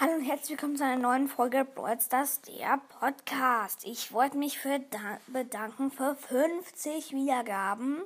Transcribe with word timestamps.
Hallo 0.00 0.12
und 0.12 0.22
herzlich 0.22 0.50
willkommen 0.50 0.76
zu 0.76 0.84
einer 0.84 1.02
neuen 1.02 1.26
Folge 1.26 1.64
Brawl 1.64 2.00
Stars, 2.00 2.40
der 2.42 2.80
Podcast. 3.00 3.84
Ich 3.84 4.12
wollte 4.12 4.38
mich 4.38 4.60
für 4.60 4.80
bedanken 5.26 5.90
für 5.90 6.14
50 6.14 7.10
Wiedergaben, 7.14 8.04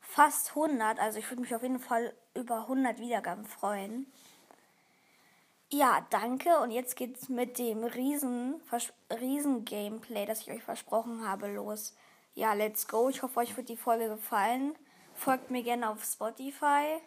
fast 0.00 0.56
100. 0.56 0.98
Also 0.98 1.18
ich 1.18 1.30
würde 1.30 1.42
mich 1.42 1.54
auf 1.54 1.60
jeden 1.60 1.80
Fall 1.80 2.14
über 2.34 2.60
100 2.60 2.98
Wiedergaben 2.98 3.44
freuen. 3.44 4.06
Ja, 5.70 6.06
danke. 6.08 6.60
Und 6.60 6.70
jetzt 6.70 6.96
geht's 6.96 7.28
mit 7.28 7.58
dem 7.58 7.84
riesen, 7.84 8.54
riesen 9.20 9.66
Gameplay, 9.66 10.24
das 10.24 10.40
ich 10.40 10.50
euch 10.50 10.62
versprochen 10.62 11.28
habe, 11.28 11.48
los. 11.48 11.94
Ja, 12.32 12.54
let's 12.54 12.88
go. 12.88 13.10
Ich 13.10 13.22
hoffe, 13.22 13.40
euch 13.40 13.54
wird 13.54 13.68
die 13.68 13.76
Folge 13.76 14.08
gefallen. 14.08 14.74
Folgt 15.12 15.50
mir 15.50 15.62
gerne 15.62 15.90
auf 15.90 16.04
Spotify. 16.04 17.02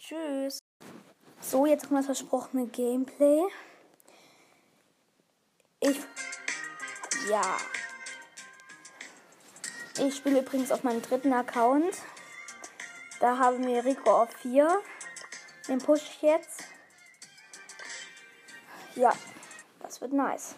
Tschüss. 0.00 0.58
So, 1.40 1.66
jetzt 1.66 1.86
kommt 1.86 2.00
das 2.00 2.06
versprochene 2.06 2.66
Gameplay. 2.66 3.44
Ich. 5.80 5.98
Ja. 7.28 7.58
Ich 9.98 10.16
spiele 10.16 10.40
übrigens 10.40 10.70
auf 10.70 10.82
meinem 10.82 11.02
dritten 11.02 11.32
Account. 11.32 11.96
Da 13.20 13.38
haben 13.38 13.66
wir 13.66 13.84
Rico 13.84 14.22
auf 14.22 14.30
4. 14.42 14.82
Den 15.68 15.78
push 15.78 16.02
ich 16.02 16.22
jetzt. 16.22 16.64
Ja, 18.94 19.12
das 19.80 20.00
wird 20.00 20.12
nice. 20.12 20.54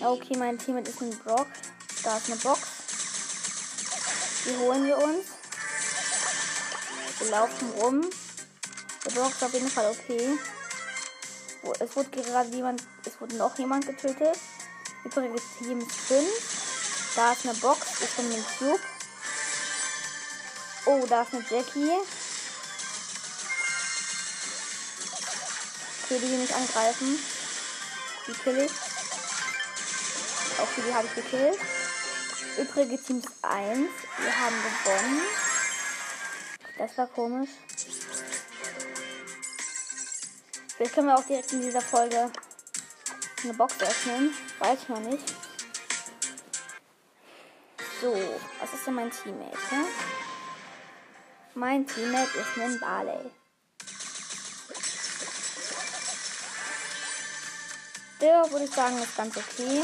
Okay, 0.00 0.36
mein 0.36 0.58
Team 0.58 0.78
ist 0.78 1.00
ein 1.00 1.10
Brock. 1.18 1.48
Da 2.02 2.16
ist 2.16 2.30
eine 2.30 2.40
Box. 2.40 2.60
Die 4.46 4.56
holen 4.58 4.86
wir 4.86 4.98
uns. 4.98 5.26
Wir 7.18 7.30
laufen 7.30 7.70
rum. 7.72 8.10
Der 9.08 9.14
Brock 9.14 9.30
ist 9.30 9.42
auf 9.42 9.54
jeden 9.54 9.70
Fall 9.70 9.86
okay. 9.90 10.38
Es 11.80 11.96
wurde 11.96 12.10
gerade 12.10 12.54
jemand, 12.54 12.82
es 13.06 13.18
wurde 13.18 13.36
noch 13.36 13.56
jemand 13.58 13.86
getötet. 13.86 14.38
Übrigens 15.02 15.40
Team 15.58 15.80
5. 15.80 17.14
Da 17.16 17.32
ist 17.32 17.46
eine 17.46 17.54
Box, 17.54 18.02
ich 18.02 18.10
bin 18.10 18.30
den 18.30 18.44
Cube. 18.58 18.80
Oh, 20.84 21.06
da 21.08 21.22
ist 21.22 21.32
eine 21.32 21.42
Jackie. 21.48 21.90
Okay, 26.02 26.18
die 26.18 26.30
will 26.30 26.38
mich 26.38 26.54
angreifen. 26.54 27.18
Die 28.26 28.32
kill 28.32 28.58
ich. 28.58 28.72
Okay, 30.58 30.82
die 30.86 30.94
habe 30.94 31.06
ich 31.06 31.14
gekillt. 31.14 31.58
Übrige 32.58 33.02
Teams 33.02 33.26
1. 33.40 33.78
Wir 34.18 34.38
haben 34.38 34.56
gewonnen. 34.84 35.22
Das 36.76 36.98
war 36.98 37.06
komisch. 37.06 37.50
Vielleicht 40.78 40.94
können 40.94 41.08
wir 41.08 41.16
auch 41.16 41.26
direkt 41.26 41.52
in 41.52 41.60
dieser 41.60 41.80
Folge 41.80 42.30
eine 43.42 43.54
Box 43.54 43.74
öffnen. 43.80 44.32
Weiß 44.60 44.78
ich 44.80 44.88
noch 44.88 45.00
nicht. 45.00 45.34
So, 48.00 48.14
was 48.60 48.72
ist 48.72 48.86
denn 48.86 48.94
mein 48.94 49.10
Teammate? 49.10 49.56
Ne? 49.72 49.84
Mein 51.54 51.84
Teammate 51.84 52.30
ist 52.38 52.62
ein 52.62 52.78
Barley. 52.78 53.28
Der 58.20 58.48
würde 58.52 58.66
ich 58.66 58.70
sagen, 58.70 59.02
ist 59.02 59.16
ganz 59.16 59.36
okay. 59.36 59.82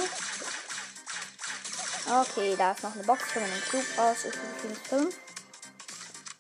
Okay, 2.09 2.55
da 2.57 2.71
ist 2.71 2.85
noch 2.85 2.95
eine 2.95 3.03
Box. 3.03 3.21
Ich 3.31 3.35
hole 3.35 3.45
einen 3.45 3.63
Cube 3.69 3.99
raus. 3.99 4.19
Ich 4.27 4.63
bin 4.63 4.77
5. 4.77 5.17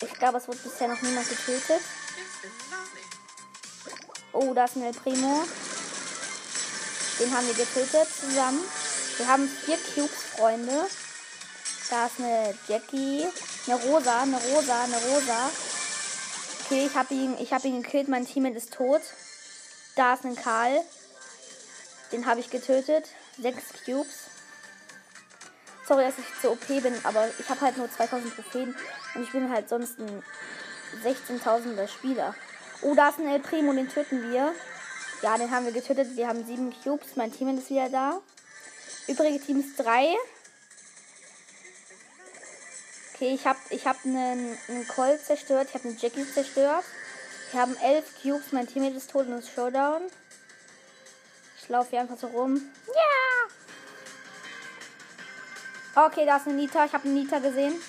Ich 0.01 0.15
glaube, 0.15 0.39
es 0.39 0.47
wurde 0.47 0.59
bisher 0.59 0.87
noch 0.87 1.03
niemand 1.03 1.29
getötet. 1.29 1.83
Oh, 4.35 4.53
da 4.53 4.65
ist 4.65 4.75
ein 4.75 4.93
Primo. 4.93 5.45
Den 7.21 7.33
haben 7.33 7.47
wir 7.47 7.55
getötet 7.55 8.09
zusammen. 8.21 8.61
Wir 9.17 9.29
haben 9.29 9.49
vier 9.49 9.79
Cubes, 9.95 10.25
Freunde. 10.37 10.87
Da 11.89 12.07
ist 12.07 12.19
eine 12.19 12.53
Jackie. 12.67 13.29
Eine 13.67 13.77
Rosa, 13.77 14.23
eine 14.23 14.37
Rosa, 14.37 14.83
eine 14.83 14.97
Rosa. 14.97 15.51
Okay, 16.65 16.87
ich 16.87 16.95
habe 16.97 17.15
ihn, 17.15 17.37
hab 17.37 17.65
ihn 17.65 17.81
gekillt. 17.81 18.09
Mein 18.09 18.27
Teammate 18.27 18.57
ist 18.57 18.75
tot. 18.75 19.03
Da 19.95 20.15
ist 20.15 20.25
ein 20.25 20.35
Karl. 20.35 20.81
Den 22.11 22.27
habe 22.27 22.41
ich 22.41 22.51
getötet. 22.51 23.07
Sechs 23.41 23.63
Cubes. 23.85 24.25
Sorry, 25.87 26.07
dass 26.07 26.19
ich 26.19 26.41
zu 26.41 26.51
OP 26.51 26.67
bin, 26.67 26.99
aber 27.05 27.29
ich 27.39 27.49
habe 27.49 27.61
halt 27.61 27.77
nur 27.77 27.89
2000 27.89 28.35
Trophäen 28.35 28.75
und 29.15 29.23
ich 29.23 29.31
bin 29.31 29.49
halt 29.53 29.69
sonst 29.69 30.01
ein 30.01 30.25
16.000er 31.05 31.87
Spieler. 31.87 32.35
Oh, 32.83 32.95
da 32.95 33.09
ist 33.09 33.19
ein 33.19 33.29
El 33.29 33.41
Primo, 33.41 33.73
den 33.73 33.89
töten 33.89 34.31
wir. 34.31 34.55
Ja, 35.23 35.39
den 35.39 35.51
haben 35.51 35.65
wir 35.65 35.73
getötet. 35.73 36.17
Wir 36.17 36.29
haben 36.29 36.45
sieben 36.45 36.75
Cubes. 36.83 37.17
Mein 37.17 37.33
Team 37.33 37.57
ist 37.57 37.71
wieder 37.71 37.89
da. 37.89 38.21
Übrige 39.07 39.41
Teams 39.43 39.75
drei. 39.77 40.15
Okay, 43.15 43.35
ich 43.35 43.47
habe 43.47 43.59
ich 43.71 43.87
hab 43.87 44.05
einen, 44.05 44.59
einen 44.69 44.89
Colt 44.89 45.25
zerstört. 45.25 45.69
Ich 45.69 45.75
habe 45.75 45.89
einen 45.89 45.99
Jackie 45.99 46.31
zerstört. 46.31 46.85
Wir 47.53 47.61
haben 47.61 47.77
elf 47.77 48.05
Cubes. 48.21 48.53
Mein 48.53 48.67
Team 48.67 48.85
ist 48.95 49.11
tot 49.11 49.27
und 49.27 49.39
ist 49.39 49.51
Showdown. 49.55 50.03
Ich 51.63 51.69
laufe 51.69 51.91
hier 51.91 52.01
einfach 52.01 52.19
so 52.19 52.27
rum. 52.27 52.61
Ja! 52.87 53.05
Okay, 56.07 56.27
da 56.27 56.37
ist 56.37 56.47
eine 56.47 56.57
Nita. 56.57 56.85
Ich 56.85 56.93
habe 56.93 57.05
eine 57.05 57.15
Nita 57.15 57.39
gesehen. 57.39 57.81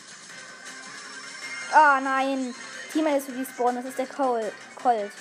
Ah, 1.74 1.98
oh, 1.98 2.02
nein. 2.02 2.56
Teammate 2.94 3.18
ist 3.18 3.30
respawn. 3.30 3.76
Das 3.76 3.86
ist 3.86 3.98
der 3.98 4.08
Colt. 4.08 4.54
Colt. 4.86 5.12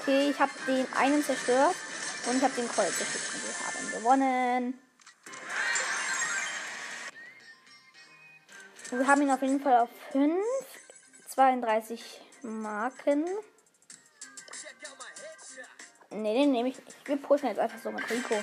Okay, 0.00 0.30
ich 0.30 0.40
habe 0.40 0.52
den 0.66 0.90
einen 0.94 1.22
zerstört. 1.22 1.76
Und 2.26 2.36
ich 2.38 2.42
habe 2.42 2.54
den 2.54 2.66
Colt 2.66 2.88
zerstört. 2.88 3.24
Und 3.34 3.44
wir 3.44 3.66
haben 3.66 3.92
gewonnen. 3.92 4.80
Wir 8.88 9.06
haben 9.06 9.20
ihn 9.20 9.30
auf 9.30 9.42
jeden 9.42 9.60
Fall 9.60 9.80
auf 9.80 9.90
5. 10.12 10.34
32 11.26 12.22
Marken. 12.40 13.24
Ne, 16.08 16.32
den 16.32 16.52
nehme 16.52 16.70
ich 16.70 16.82
nicht. 16.82 17.06
Wir 17.06 17.18
pushen 17.18 17.48
jetzt 17.48 17.58
einfach 17.58 17.78
so 17.82 17.90
mit 17.90 18.08
Rico. 18.08 18.42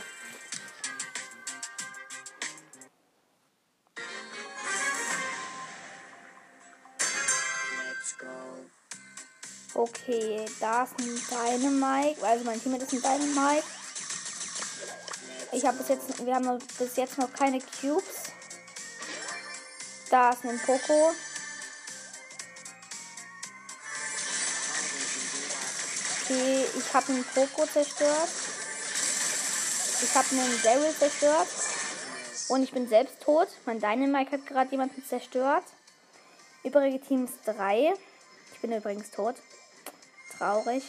Okay, 9.78 10.46
da 10.62 10.84
ist 10.84 10.94
ein 11.00 11.60
Dynamite. 11.60 12.26
Also 12.26 12.46
mein 12.46 12.64
Team 12.64 12.76
ist 12.76 12.94
ein 12.94 13.02
Dynamite. 13.02 13.66
Ich 15.52 15.66
habe 15.66 15.78
bis 15.78 15.90
jetzt, 15.90 16.26
wir 16.26 16.34
haben 16.34 16.60
bis 16.80 16.96
jetzt 16.96 17.18
noch 17.18 17.32
keine 17.34 17.60
Cubes. 17.60 18.32
Da 20.10 20.30
ist 20.30 20.46
ein 20.46 20.58
Poco. 20.66 21.12
Okay, 26.24 26.66
ich 26.78 26.94
habe 26.94 27.12
einen 27.12 27.26
Poco 27.26 27.66
zerstört. 27.66 28.30
Ich 30.02 30.16
habe 30.16 30.28
einen 30.32 30.62
Daryl 30.64 30.96
zerstört. 30.98 31.48
Und 32.48 32.64
ich 32.64 32.72
bin 32.72 32.88
selbst 32.88 33.20
tot. 33.20 33.50
Mein 33.66 33.82
Dynamite 33.82 34.32
hat 34.32 34.46
gerade 34.46 34.72
jemanden 34.72 35.04
zerstört. 35.06 35.66
Übrige 36.64 37.02
Teams 37.02 37.32
3. 37.44 37.94
Ich 38.54 38.62
bin 38.62 38.72
übrigens 38.72 39.12
tot. 39.12 39.36
Traurig. 40.38 40.84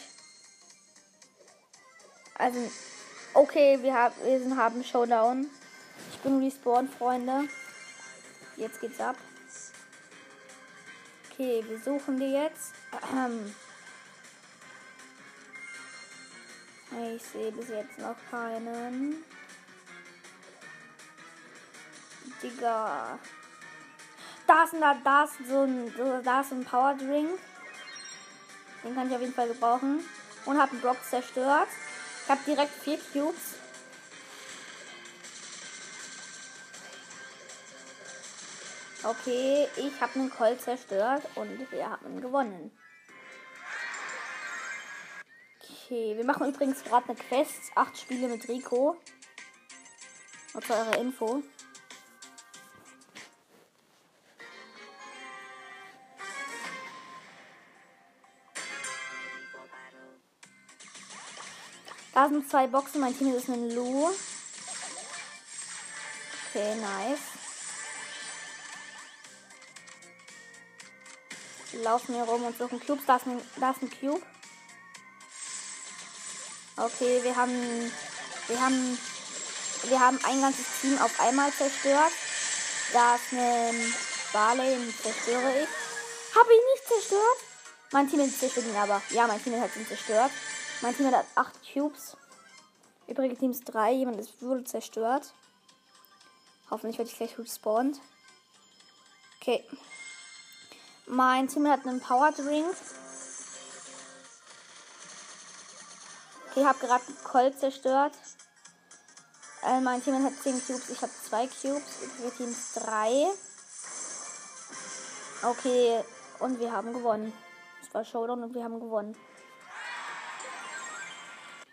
Also, 2.35 2.59
okay, 3.33 3.79
wir, 3.81 3.93
haben 3.93 4.15
wir 4.23 4.39
sind, 4.39 4.57
haben 4.57 4.83
Showdown. 4.83 5.49
Ich 6.11 6.19
bin 6.19 6.43
respawn, 6.43 6.89
Freunde. 6.89 7.47
Jetzt 8.55 8.79
geht's 8.81 8.99
ab. 8.99 9.15
Okay, 11.31 11.63
wir 11.67 11.79
suchen 11.79 12.19
die 12.19 12.33
jetzt. 12.33 12.73
Ich 17.15 17.21
sehe 17.21 17.51
bis 17.51 17.67
jetzt 17.67 17.99
noch 17.99 18.15
keinen. 18.31 19.23
Digga. 22.41 23.19
Da 24.47 24.63
ist, 24.63 24.73
ein, 24.73 25.03
da 25.03 25.23
ist 25.25 25.33
so 25.47 25.63
ein, 25.63 26.23
da 26.23 26.41
ist 26.41 26.53
ein 26.53 26.63
Power 26.63 26.95
Drink. 26.95 27.37
Den 28.87 28.95
kann 28.95 29.09
ich 29.09 29.15
auf 29.15 29.21
jeden 29.21 29.33
Fall 29.33 29.49
gebrauchen. 29.49 29.99
Und 30.45 30.57
habe 30.57 30.71
einen 30.71 30.79
Block 30.79 30.97
zerstört. 31.03 31.67
Ich 32.23 32.29
habe 32.29 32.39
direkt 32.47 32.71
vier 32.71 32.97
Cubes. 33.11 33.55
Okay, 39.03 39.67
ich 39.75 40.01
habe 40.01 40.19
einen 40.19 40.29
Colt 40.29 40.61
zerstört 40.61 41.23
und 41.35 41.69
wir 41.69 41.89
haben 41.89 42.21
gewonnen. 42.21 42.71
Okay, 45.61 46.15
wir 46.15 46.25
machen 46.25 46.47
übrigens 46.47 46.81
gerade 46.85 47.09
eine 47.09 47.17
Quest. 47.17 47.71
Acht 47.75 47.97
Spiele 47.97 48.29
mit 48.29 48.47
Rico. 48.47 48.95
Nur 50.53 50.63
zu 50.63 50.73
eurer 50.73 50.97
Info. 50.97 51.43
Da 62.17 62.27
sind 62.27 62.49
zwei 62.49 62.65
Boxen. 62.65 62.99
Mein 62.99 63.15
Team 63.15 63.35
ist 63.35 63.47
ein 63.47 63.69
Lu. 63.75 64.09
Okay, 66.49 66.73
nice. 66.77 67.19
Laufen 71.83 72.15
hier 72.15 72.23
rum 72.23 72.43
und 72.43 72.57
suchen 72.57 72.79
Cubes. 72.79 73.05
Da 73.05 73.17
ist 73.17 73.27
ein, 73.27 73.39
da 73.57 73.69
ist 73.69 73.83
ein 73.83 73.91
Cube. 73.91 74.25
Okay, 76.77 77.19
wir 77.21 77.35
haben. 77.35 77.91
Wir 78.47 78.61
haben. 78.61 78.99
Wir 79.83 79.99
haben 79.99 80.19
ein 80.23 80.41
ganzes 80.41 80.65
Team 80.81 80.97
auf 80.99 81.19
einmal 81.19 81.51
zerstört. 81.53 82.13
Da 82.93 83.13
ist 83.13 83.31
ein 83.31 83.93
Barley, 84.33 84.75
den 84.75 84.91
zerstöre 85.03 85.51
ich. 85.51 85.69
Habe 86.35 86.49
ich 86.51 86.61
nicht 86.73 86.87
zerstört? 86.87 87.37
Mein 87.91 88.09
Team 88.09 88.39
zerstört 88.39 88.65
ihn 88.65 88.75
aber. 88.75 89.03
Ja, 89.11 89.27
mein 89.27 89.43
Team 89.43 89.61
hat 89.61 89.75
ihn 89.75 89.87
zerstört. 89.87 90.31
Mein 90.81 90.95
Team 90.95 91.11
hat 91.11 91.25
8 91.35 91.73
Cubes. 91.73 92.15
Übrige 93.07 93.35
Teams 93.35 93.61
3. 93.61 93.93
Jemand 93.93 94.19
ist 94.19 94.41
wurde 94.41 94.63
zerstört. 94.63 95.33
Hoffentlich 96.69 96.97
werde 96.99 97.09
ich 97.09 97.17
gleich 97.17 97.37
respawned. 97.39 97.99
Okay. 99.41 99.63
Mein 101.07 101.47
Team 101.47 101.67
hat 101.67 101.85
einen 101.85 101.99
Power 101.99 102.31
Drink. 102.31 102.75
Okay, 106.49 106.61
ich 106.61 106.65
habe 106.65 106.79
gerade 106.79 107.03
Colt 107.23 107.57
zerstört. 107.57 108.13
Äh, 109.63 109.79
mein 109.79 110.03
Team 110.03 110.23
hat 110.23 110.33
10 110.43 110.61
Cubes, 110.65 110.89
ich 110.89 111.01
habe 111.01 111.11
2 111.29 111.47
Cubes. 111.47 112.03
Übrige 112.03 112.35
Teams 112.37 112.73
3. 112.73 113.27
Okay, 115.43 116.03
und 116.39 116.59
wir 116.59 116.71
haben 116.71 116.93
gewonnen. 116.93 117.33
Es 117.81 117.93
war 117.93 118.05
Showdown 118.05 118.43
und 118.43 118.53
wir 118.53 118.63
haben 118.63 118.79
gewonnen. 118.79 119.15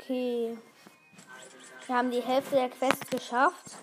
Okay. 0.05 0.59
Wir 1.87 1.97
haben 1.97 2.11
die 2.11 2.21
Hälfte 2.21 2.57
der 2.57 2.69
Quest 2.69 3.11
geschafft. 3.11 3.77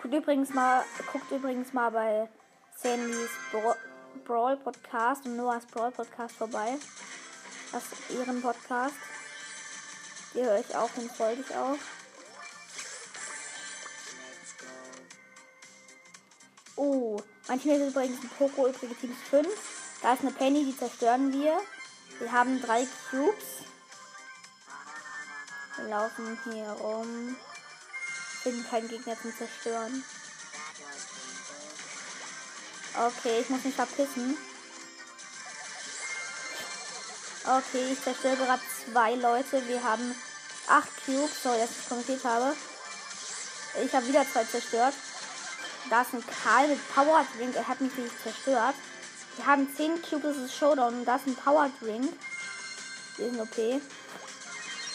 Guckt 0.00 0.14
übrigens 0.14 0.54
mal, 0.54 0.84
guckt 1.10 1.28
übrigens 1.32 1.72
mal 1.72 1.90
bei 1.90 2.28
Sandys 2.76 3.30
Bra 3.50 3.74
Brawl 4.24 4.56
Podcast 4.58 5.26
und 5.26 5.36
Noahs 5.36 5.66
Brawl 5.66 5.90
Podcast 5.90 6.36
vorbei. 6.36 6.76
Das 7.72 7.82
ist 7.82 8.10
ihren 8.10 8.40
Podcast. 8.40 8.94
Die 10.32 10.44
höre 10.44 10.60
ich 10.60 10.76
auch 10.76 10.90
und 10.96 11.10
folge 11.10 11.40
ich 11.40 11.56
auch. 11.56 11.76
Oh, 16.76 17.20
Team 17.48 17.72
ist 17.72 17.90
übrigens 17.90 18.22
ein 18.22 18.30
Poco, 18.38 18.68
übrige 18.68 18.94
Teams 18.94 19.16
5. 19.28 19.77
Da 20.02 20.14
ist 20.14 20.20
eine 20.20 20.30
Penny, 20.30 20.64
die 20.64 20.76
zerstören 20.76 21.32
wir. 21.32 21.60
Wir 22.20 22.32
haben 22.32 22.60
drei 22.62 22.86
Cubes. 23.10 23.44
Wir 25.76 25.88
laufen 25.88 26.38
hier 26.44 26.70
rum. 26.70 27.36
Finden 28.42 28.68
keinen 28.68 28.88
Gegner 28.88 29.20
zum 29.20 29.36
Zerstören. 29.36 30.04
Okay, 32.94 33.40
ich 33.40 33.48
muss 33.48 33.64
mich 33.64 33.74
verpissen. 33.74 34.36
Okay, 37.44 37.92
ich 37.92 38.02
zerstöre 38.02 38.36
gerade 38.36 38.62
zwei 38.84 39.14
Leute. 39.14 39.66
Wir 39.66 39.82
haben 39.82 40.14
acht 40.68 40.88
Cubes. 41.04 41.42
Sorry, 41.42 41.58
dass 41.58 41.70
ich 41.70 41.88
kommentiert 41.88 42.24
habe. 42.24 42.54
Ich 43.84 43.92
habe 43.94 44.06
wieder 44.06 44.24
zwei 44.32 44.44
zerstört. 44.44 44.94
Da 45.90 46.02
ist 46.02 46.12
ein 46.12 46.24
Karl 46.42 46.68
mit 46.68 46.94
Power 46.94 47.24
Drink. 47.36 47.56
Er 47.56 47.66
hat 47.66 47.80
mich 47.80 47.94
nicht 47.94 48.22
zerstört. 48.22 48.74
Wir 49.38 49.46
haben 49.46 49.72
10 49.72 50.02
Cubes, 50.02 50.36
das 50.36 50.54
Showdown. 50.54 50.98
Und 50.98 51.04
da 51.04 51.14
ist 51.14 51.28
ein 51.28 51.36
Power 51.36 51.70
Drink. 51.80 52.12
Die 53.16 53.22
sind 53.22 53.40
OP. 53.40 53.56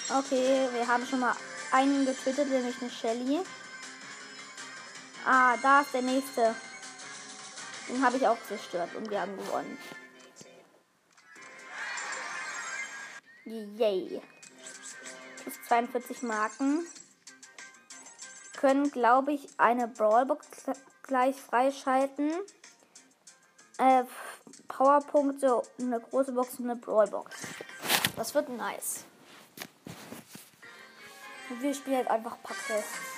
Okay, 0.09 0.67
wir 0.73 0.85
haben 0.85 1.05
schon 1.05 1.21
mal 1.21 1.33
einen 1.71 2.05
getötet, 2.05 2.49
nämlich 2.49 2.75
eine 2.81 2.91
Shelly. 2.91 3.39
Ah, 5.25 5.55
da 5.61 5.79
ist 5.79 5.93
der 5.93 6.01
nächste. 6.01 6.53
Den 7.87 8.05
habe 8.05 8.17
ich 8.17 8.27
auch 8.27 8.37
zerstört 8.45 8.93
und 8.95 9.09
wir 9.09 9.21
haben 9.21 9.37
gewonnen. 9.37 9.77
Yay. 13.45 14.21
Plus 15.41 15.55
42 15.69 16.21
Marken. 16.21 16.85
Können, 18.57 18.91
glaube 18.91 19.31
ich, 19.31 19.47
eine 19.57 19.87
Brawlbox 19.87 20.47
gleich 21.03 21.37
freischalten. 21.37 22.29
Äh, 23.77 24.03
Powerpunkte, 24.67 25.61
eine 25.79 25.99
große 25.99 26.31
Box 26.31 26.59
und 26.59 26.69
eine 26.69 26.75
Brawlbox. 26.75 27.35
Das 28.15 28.33
wird 28.33 28.49
nice. 28.49 29.05
Und 31.49 31.61
wir 31.61 31.73
spielen 31.73 31.97
jetzt 31.97 32.09
einfach 32.09 32.37
Packtests. 32.41 33.13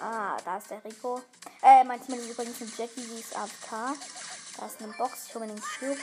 Ah, 0.00 0.38
da 0.44 0.56
ist 0.56 0.70
der 0.70 0.82
Rico. 0.84 1.20
Äh, 1.62 1.84
mein 1.84 2.04
Team 2.04 2.18
ist 2.18 2.30
übrigens 2.30 2.58
mit 2.60 2.76
Jackie, 2.78 3.02
die 3.02 3.20
ist 3.20 3.36
AFK. 3.36 3.94
Da 4.56 4.66
ist 4.66 4.80
eine 4.82 4.92
Box, 4.94 5.26
ich 5.26 5.34
hole 5.34 5.46
mir 5.46 5.54
den 5.54 5.62
Cube. 5.62 6.00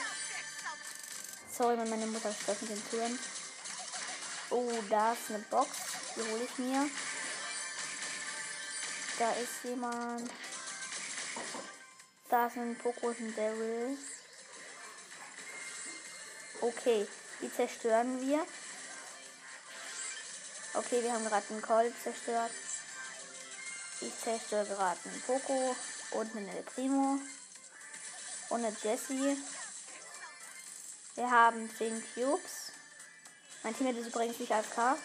Sorry, 1.50 1.76
wenn 1.76 1.90
meine 1.90 2.06
Mutter 2.06 2.32
stört 2.32 2.62
mit 2.62 2.70
den 2.70 2.90
Türen. 2.90 3.18
Oh, 4.50 4.70
da 4.88 5.12
ist 5.12 5.30
eine 5.30 5.40
Box, 5.50 5.68
die 6.14 6.20
hole 6.20 6.44
ich 6.44 6.58
mir. 6.58 6.88
Da 9.18 9.32
ist 9.32 9.64
jemand. 9.64 10.30
Da 12.28 12.46
ein 12.46 12.76
Poco 12.76 13.08
und 13.08 13.36
Daryl. 13.36 13.98
Okay, 16.60 17.08
die 17.40 17.52
zerstören 17.52 18.20
wir. 18.20 18.46
Okay, 20.74 21.02
wir 21.02 21.12
haben 21.12 21.24
gerade 21.24 21.46
einen 21.50 21.62
Colt 21.62 21.94
zerstört. 22.00 22.52
Ich 24.00 24.16
zerstöre 24.20 24.66
gerade 24.66 25.00
einen 25.04 25.22
Poco 25.22 25.74
und 26.12 26.36
einen 26.36 26.48
El 26.48 26.62
Primo. 26.62 27.18
Und 28.50 28.64
eine 28.64 28.76
Jessie. 28.82 29.36
Wir 31.16 31.30
haben 31.30 31.68
10 31.76 32.04
Cubes. 32.14 32.72
Mein 33.64 33.76
Team 33.76 33.88
ist 33.88 34.06
übrigens 34.06 34.38
nicht 34.38 34.52
AFK. 34.52 34.96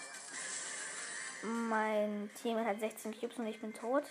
Mein 1.43 2.29
Team 2.41 2.57
hat 2.57 2.79
16 2.79 3.19
Cubes 3.19 3.37
und 3.37 3.47
ich 3.47 3.59
bin 3.59 3.73
tot. 3.73 4.05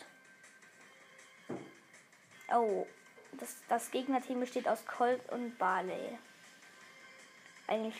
Oh, 2.54 2.86
das, 3.32 3.56
das 3.68 3.90
Gegnerteam 3.90 4.40
besteht 4.40 4.68
aus 4.68 4.84
Colt 4.84 5.26
und 5.30 5.56
Barley. 5.56 6.18
Eigentlich 7.66 7.96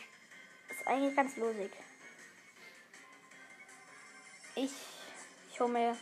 ist 0.69 0.87
eigentlich 0.87 1.17
ganz 1.17 1.37
losig. 1.39 1.73
Ich, 4.55 4.73
ich 5.51 5.61
hole 5.61 5.73
mir, 5.73 5.97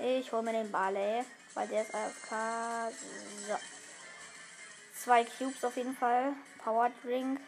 ich 0.00 0.32
hole 0.32 0.42
mir 0.42 0.52
den 0.54 0.72
Barley, 0.72 1.24
weil 1.54 1.68
der 1.68 1.82
ist 1.82 1.94
AFK. 1.94 2.92
So. 3.46 3.54
Zwei 4.96 5.24
Cubes 5.24 5.64
auf 5.64 5.76
jeden 5.76 5.96
Fall. 5.96 6.32
Power 6.58 6.90
Drink. 7.04 7.40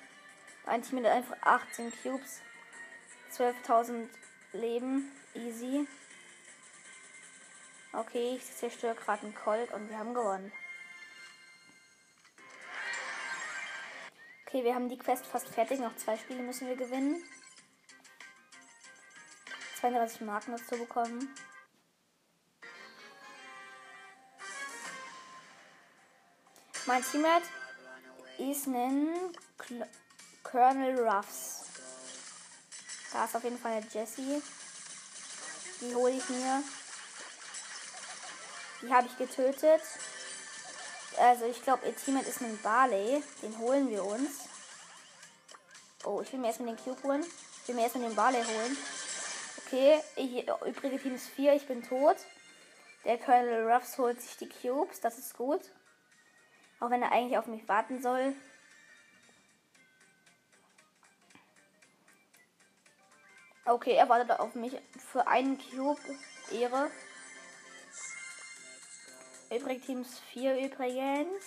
Ein 0.65 0.83
Team 0.83 1.01
mit 1.01 1.07
einfach 1.07 1.37
18 1.43 1.93
Cubes. 2.03 2.41
12.000 3.33 4.09
Leben. 4.57 5.11
Easy. 5.35 5.87
Okay, 7.93 8.37
ich 8.37 8.45
zerstöre 8.57 8.95
gerade 8.95 9.23
einen 9.23 9.35
Colt 9.35 9.73
und 9.73 9.89
wir 9.89 9.99
haben 9.99 10.15
gewonnen. 10.15 10.53
Okay, 14.47 14.65
wir 14.65 14.75
haben 14.75 14.89
die 14.89 14.99
Quest 14.99 15.27
fast 15.27 15.49
fertig. 15.49 15.81
Noch 15.81 15.97
zwei 15.97 16.17
Spiele 16.17 16.43
müssen 16.43 16.69
wir 16.69 16.77
gewinnen. 16.77 17.23
32 19.81 20.23
Marken 20.23 20.53
dazu 20.53 20.77
bekommen. 20.77 21.35
Mein 26.87 27.03
Teammate 27.03 27.47
ist 28.39 28.67
ein 28.69 29.33
Colonel 30.43 31.01
Ruffs. 31.01 31.56
Da 33.13 33.25
ist 33.25 33.37
auf 33.37 33.45
jeden 33.45 33.59
Fall 33.59 33.73
eine 33.73 33.87
Jessie. 33.87 34.43
Die 35.81 35.95
hole 35.95 36.13
ich 36.13 36.29
mir. 36.29 36.63
Die 38.83 38.93
habe 38.93 39.07
ich 39.07 39.17
getötet. 39.17 39.83
Also 41.19 41.47
ich 41.47 41.63
glaube, 41.63 41.87
ihr 41.87 41.97
Teammate 41.97 42.29
ist 42.29 42.41
ein 42.41 42.59
Barley. 42.63 43.23
Den 43.43 43.59
holen 43.59 43.91
wir 43.91 44.05
uns. 44.05 44.31
Oh, 46.05 46.21
ich 46.21 46.33
will 46.33 46.41
mir 46.41 46.49
erstmal 46.49 46.75
den 46.75 46.85
Cube 46.85 47.03
holen. 47.03 47.25
Ich 47.63 47.69
will 47.69 47.75
mir 47.75 47.83
erstmal 47.83 48.09
den 48.09 48.17
Barley 48.17 48.43
holen. 48.45 48.77
Okay, 49.67 50.01
ich, 50.17 50.49
übrige 50.67 51.01
Team 51.01 51.15
ist 51.15 51.29
4. 51.29 51.55
Ich 51.55 51.67
bin 51.67 51.83
tot. 51.83 52.17
Der 53.05 53.19
Colonel 53.19 53.71
Ruffs 53.71 53.99
holt 53.99 54.21
sich 54.21 54.37
die 54.37 54.49
Cubes. 54.49 55.01
Das 55.01 55.19
ist 55.19 55.37
gut. 55.37 55.63
Auch 56.81 56.91
wenn 56.91 57.03
er 57.03 57.13
eigentlich 57.13 57.39
auf 57.39 57.47
mich 57.47 57.67
warten 57.69 58.03
soll. 58.03 58.35
Okay, 63.69 63.95
er 63.95 64.09
wartet 64.09 64.31
auf 64.31 64.55
mich 64.55 64.79
für 65.13 65.27
einen 65.27 65.59
Cube. 65.59 66.01
Ehre. 66.53 66.89
Übrig 69.51 69.85
Teams 69.85 70.21
4 70.33 70.67
übrigens. 70.67 71.45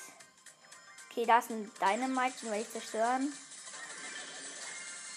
Okay, 1.09 1.25
da 1.25 1.39
ist 1.39 1.49
ein 1.49 1.71
Dynamite, 1.79 2.39
den 2.41 2.51
werde 2.51 2.61
ich 2.61 2.71
zerstören. 2.71 3.33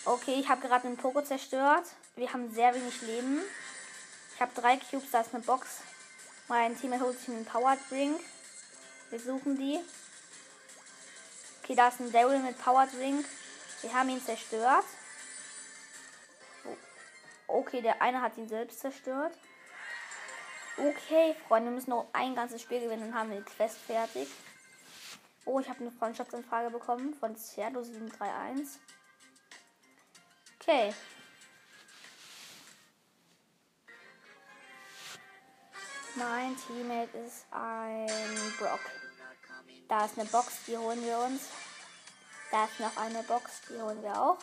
Okay, 0.04 0.34
ich 0.38 0.48
habe 0.48 0.66
gerade 0.66 0.86
einen 0.86 0.96
Poco 0.96 1.22
zerstört. 1.22 1.86
Wir 2.14 2.32
haben 2.32 2.52
sehr 2.54 2.74
wenig 2.74 3.02
Leben. 3.02 3.40
Ich 4.34 4.40
habe 4.40 4.52
drei 4.54 4.76
Cubes, 4.76 5.10
da 5.10 5.22
ist 5.22 5.34
eine 5.34 5.42
Box. 5.42 5.78
Mein 6.46 6.78
Team 6.78 7.00
holt 7.00 7.18
sich 7.18 7.28
einen 7.28 7.44
Power 7.44 7.76
Drink. 7.88 8.20
Wir 9.10 9.18
suchen 9.18 9.56
die. 9.58 9.80
Okay, 11.62 11.74
da 11.74 11.88
ist 11.88 12.00
ein 12.00 12.12
Daryl 12.12 12.38
mit 12.38 12.58
Power 12.62 12.86
Drink. 12.86 13.26
Wir 13.80 13.92
haben 13.92 14.08
ihn 14.08 14.24
zerstört. 14.24 14.84
Okay, 17.52 17.82
der 17.82 18.00
eine 18.00 18.22
hat 18.22 18.38
ihn 18.38 18.48
selbst 18.48 18.80
zerstört. 18.80 19.36
Okay, 20.78 21.36
Freunde, 21.46 21.68
wir 21.68 21.74
müssen 21.74 21.90
noch 21.90 22.08
ein 22.14 22.34
ganzes 22.34 22.62
Spiel 22.62 22.80
gewinnen, 22.80 23.10
dann 23.10 23.14
haben 23.14 23.30
wir 23.30 23.40
die 23.40 23.44
Quest 23.44 23.76
fertig. 23.76 24.26
Oh, 25.44 25.60
ich 25.60 25.68
habe 25.68 25.80
eine 25.80 25.90
Freundschaftsanfrage 25.90 26.70
bekommen 26.70 27.12
von 27.12 27.36
Cerdo731. 27.36 28.78
Okay. 30.60 30.94
Mein 36.14 36.56
Teammate 36.56 37.18
ist 37.18 37.44
ein 37.50 38.06
Brock. 38.58 38.80
Da 39.88 40.06
ist 40.06 40.18
eine 40.18 40.26
Box, 40.28 40.64
die 40.66 40.78
holen 40.78 41.04
wir 41.04 41.18
uns. 41.18 41.50
Da 42.50 42.64
ist 42.64 42.80
noch 42.80 42.96
eine 42.96 43.22
Box, 43.24 43.60
die 43.68 43.80
holen 43.80 44.02
wir 44.02 44.18
auch. 44.18 44.38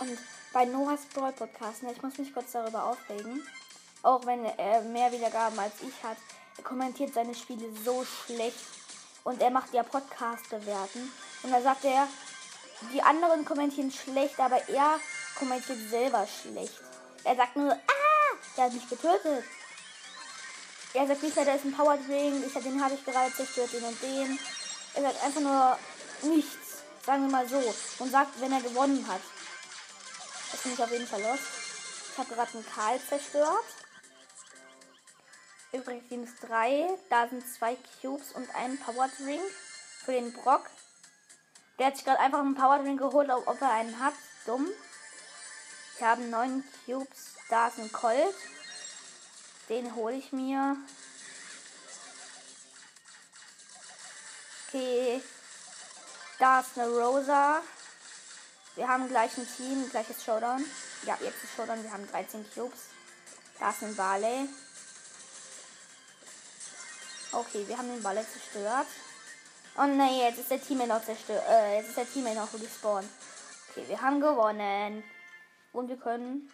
Und 0.00 0.18
bei 0.52 0.64
Noahs 0.64 1.04
Brawl 1.14 1.32
Podcast, 1.32 1.82
ne, 1.82 1.92
ich 1.92 2.02
muss 2.02 2.16
mich 2.16 2.32
kurz 2.32 2.52
darüber 2.52 2.84
aufregen. 2.84 3.46
Auch 4.02 4.24
wenn 4.24 4.44
er 4.44 4.80
mehr 4.80 5.12
Wiedergaben 5.12 5.58
als 5.58 5.74
ich 5.82 6.02
hat. 6.02 6.16
Er 6.56 6.64
kommentiert 6.64 7.12
seine 7.12 7.34
Spiele 7.34 7.66
so 7.84 8.04
schlecht. 8.04 8.58
Und 9.24 9.42
er 9.42 9.50
macht 9.50 9.74
ja 9.74 9.82
Podcast 9.82 10.48
bewerten. 10.48 11.12
Und 11.42 11.52
da 11.52 11.60
sagt 11.60 11.84
er, 11.84 12.08
die 12.94 13.02
anderen 13.02 13.44
kommentieren 13.44 13.92
schlecht, 13.92 14.40
aber 14.40 14.66
er 14.70 14.98
kommentiert 15.38 15.78
selber 15.90 16.26
schlecht. 16.26 16.80
Er 17.24 17.36
sagt 17.36 17.56
nur, 17.56 17.72
ah, 17.72 18.36
der 18.56 18.64
hat 18.64 18.72
mich 18.72 18.88
getötet. 18.88 19.44
Er 20.94 21.06
sagt 21.06 21.22
nicht, 21.22 21.36
da 21.36 21.42
ist 21.42 21.64
ein 21.66 21.76
Power 21.76 21.98
Drink, 21.98 22.44
ich, 22.44 22.52
den 22.62 22.82
habe 22.82 22.94
ich 22.94 23.04
gerade 23.04 23.32
zerstört, 23.34 23.72
den 23.74 23.84
und 23.84 24.02
den. 24.02 24.38
Er 24.94 25.02
sagt 25.02 25.24
einfach 25.24 25.40
nur 25.40 25.78
nichts, 26.32 26.82
sagen 27.04 27.24
wir 27.24 27.30
mal 27.30 27.46
so. 27.46 27.62
Und 27.98 28.10
sagt, 28.10 28.40
wenn 28.40 28.52
er 28.52 28.62
gewonnen 28.62 29.06
hat. 29.06 29.20
Ich 30.52 30.82
auf 30.82 30.90
jeden 30.90 31.06
Fall 31.06 31.22
los. 31.22 31.38
Ich 32.12 32.18
habe 32.18 32.34
gerade 32.34 32.52
einen 32.54 32.66
Karl 32.66 33.00
zerstört. 33.00 33.64
Übrigens 35.72 36.30
drei. 36.40 36.88
Da 37.08 37.28
sind 37.28 37.44
zwei 37.46 37.76
Cubes 38.00 38.32
und 38.32 38.52
ein 38.54 38.78
Power 38.78 39.08
Drink 39.18 39.42
für 40.04 40.12
den 40.12 40.32
Brock. 40.32 40.68
Der 41.78 41.86
hat 41.86 41.96
sich 41.96 42.04
gerade 42.04 42.20
einfach 42.20 42.40
einen 42.40 42.54
Power 42.54 42.78
Drink 42.78 42.98
geholt, 42.98 43.30
ob 43.30 43.60
er 43.60 43.70
einen 43.70 43.98
hat. 44.00 44.14
Dumm. 44.46 44.68
Wir 45.98 46.08
haben 46.08 46.30
neun 46.30 46.64
Cubes. 46.84 47.34
Da 47.48 47.68
ist 47.68 47.78
ein 47.78 47.92
Colt. 47.92 48.34
Den 49.68 49.94
hole 49.94 50.16
ich 50.16 50.32
mir. 50.32 50.76
Okay. 54.68 55.22
Da 56.38 56.60
ist 56.60 56.78
eine 56.78 56.88
Rosa. 56.88 57.62
Wir 58.76 58.88
haben 58.88 59.08
gleich 59.08 59.36
ein 59.36 59.46
Team, 59.56 59.88
gleiches 59.90 60.24
Showdown. 60.24 60.64
Ja, 61.04 61.18
jetzt 61.20 61.42
ist 61.42 61.54
Showdown. 61.56 61.82
Wir 61.82 61.92
haben 61.92 62.08
13 62.08 62.44
Cubes. 62.54 62.88
Da 63.58 63.70
ist 63.70 63.82
ein 63.82 63.96
Barley. 63.96 64.48
Okay, 67.32 67.66
wir 67.66 67.76
haben 67.76 67.88
den 67.88 68.02
Barley 68.02 68.24
zerstört. 68.26 68.86
Oh 69.76 69.86
nein, 69.86 70.18
jetzt 70.18 70.38
ist 70.38 70.50
der 70.50 70.62
Teammate 70.62 70.88
noch 70.88 71.04
zerstört. 71.04 71.44
Äh, 71.48 71.76
jetzt 71.76 71.88
ist 71.88 71.96
der 71.96 72.10
Teammate 72.10 72.36
noch 72.36 72.52
respawned. 72.54 73.08
Okay, 73.70 73.84
wir 73.86 74.00
haben 74.00 74.20
gewonnen. 74.20 75.04
Und 75.72 75.88
wir 75.88 75.96
können. 75.96 76.50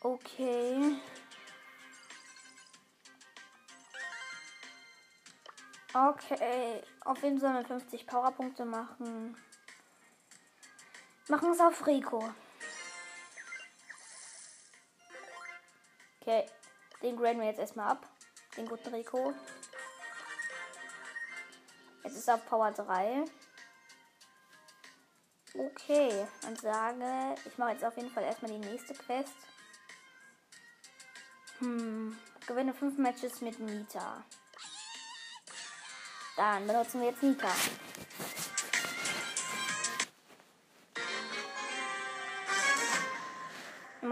Okay. 0.00 0.96
Okay. 5.94 6.82
Auf 7.04 7.20
sollen 7.20 7.40
wir 7.40 7.64
50 7.64 8.06
Powerpunkte 8.06 8.64
machen? 8.64 9.36
Machen 11.32 11.52
es 11.52 11.60
auf 11.60 11.86
Rico. 11.86 12.30
Okay. 16.20 16.44
Den 17.02 17.16
graden 17.16 17.40
wir 17.40 17.46
jetzt 17.46 17.58
erstmal 17.58 17.92
ab. 17.92 18.06
Den 18.54 18.68
guten 18.68 18.94
Rico. 18.94 19.32
Jetzt 22.04 22.18
ist 22.18 22.28
auf 22.28 22.44
Power 22.44 22.70
3. 22.70 23.24
Okay, 25.54 26.26
und 26.46 26.60
sage, 26.60 27.34
ich 27.46 27.56
mache 27.56 27.70
jetzt 27.70 27.84
auf 27.86 27.96
jeden 27.96 28.10
Fall 28.10 28.24
erstmal 28.24 28.50
die 28.50 28.58
nächste 28.58 28.92
Quest. 28.92 29.32
Hm, 31.60 32.14
gewinne 32.46 32.74
5 32.74 32.98
Matches 32.98 33.40
mit 33.40 33.58
Nita. 33.58 34.22
Dann 36.36 36.66
benutzen 36.66 37.00
wir 37.00 37.08
jetzt 37.08 37.22
Nita. 37.22 37.48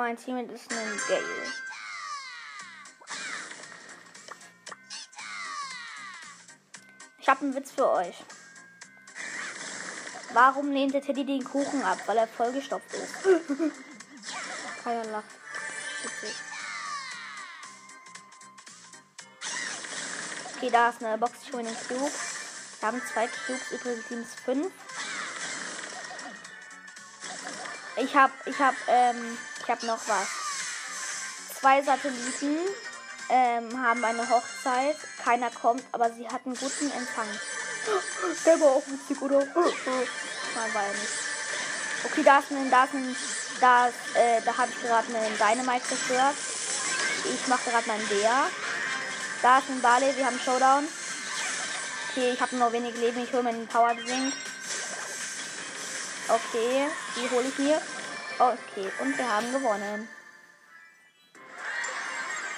Mein 0.00 0.16
Team 0.16 0.38
ist 0.38 0.72
ein 0.72 1.00
Gale. 1.08 1.24
Ich 7.18 7.28
habe 7.28 7.40
einen 7.42 7.54
Witz 7.54 7.72
für 7.72 7.86
euch. 7.86 8.16
Warum 10.32 10.72
lehnt 10.72 10.94
der 10.94 11.02
Teddy 11.02 11.26
den 11.26 11.44
Kuchen 11.44 11.82
ab? 11.82 11.98
Weil 12.06 12.16
er 12.16 12.26
vollgestopft 12.26 12.94
ist. 12.94 13.14
Keiner 14.84 15.04
lacht. 15.04 15.26
Witzig. 16.02 16.34
Okay, 20.56 20.70
da 20.70 20.88
ist 20.88 21.04
eine 21.04 21.18
Box. 21.18 21.32
Ich 21.42 21.52
hole 21.52 21.64
den 21.64 21.76
Cube. 21.76 22.10
Wir 22.80 22.88
haben 22.88 23.02
zwei 23.12 23.26
Cubes, 23.26 23.70
übrigens 23.70 24.34
fünf. 24.46 24.72
Ich 27.98 28.16
hab, 28.16 28.30
ich 28.46 28.58
hab, 28.58 28.74
ähm, 28.88 29.36
ich 29.70 29.76
hab 29.76 29.82
noch 29.84 30.08
was. 30.08 30.26
Zwei 31.60 31.80
Satelliten 31.82 32.58
ähm, 33.28 33.80
haben 33.80 34.04
eine 34.04 34.28
Hochzeit. 34.28 34.96
Keiner 35.22 35.50
kommt, 35.50 35.84
aber 35.92 36.10
sie 36.10 36.26
hatten 36.26 36.54
guten 36.56 36.90
Empfang. 36.90 37.28
Der 38.46 38.60
war 38.60 38.68
auch 38.68 38.82
witzig, 38.86 39.22
oder? 39.22 39.38
Nein, 39.38 40.74
war 40.74 40.82
er 40.82 40.92
nicht. 40.92 41.12
Okay, 42.02 42.22
da 42.24 42.38
ist 42.40 42.50
ein, 42.50 42.70
da 42.70 42.84
ist 42.84 42.94
ein, 42.94 43.16
da, 43.60 43.86
ist, 43.86 44.16
äh, 44.16 44.40
da 44.44 44.56
habe 44.56 44.70
ich 44.72 44.82
gerade 44.82 45.06
einen 45.14 45.38
Dynamite 45.38 45.86
zerstört. 45.86 46.34
Ich 47.32 47.46
mache 47.46 47.70
gerade 47.70 47.86
meinen 47.86 48.08
Bär. 48.08 48.50
Da 49.42 49.58
ist 49.58 49.68
ein 49.68 49.82
Barley, 49.82 50.16
wir 50.16 50.26
haben 50.26 50.40
Showdown. 50.40 50.88
Okay, 52.10 52.32
ich 52.32 52.40
habe 52.40 52.56
nur 52.56 52.72
wenig 52.72 52.96
Leben, 52.96 53.22
ich 53.22 53.32
hole 53.32 53.44
mir 53.44 53.50
einen 53.50 53.68
Power 53.68 53.94
Drink. 53.94 54.34
Okay, 56.26 56.88
die 57.16 57.30
hole 57.30 57.46
ich 57.46 57.58
mir. 57.58 57.80
Okay, 58.40 58.90
und 59.02 59.18
wir 59.18 59.30
haben 59.30 59.52
gewonnen. 59.52 60.08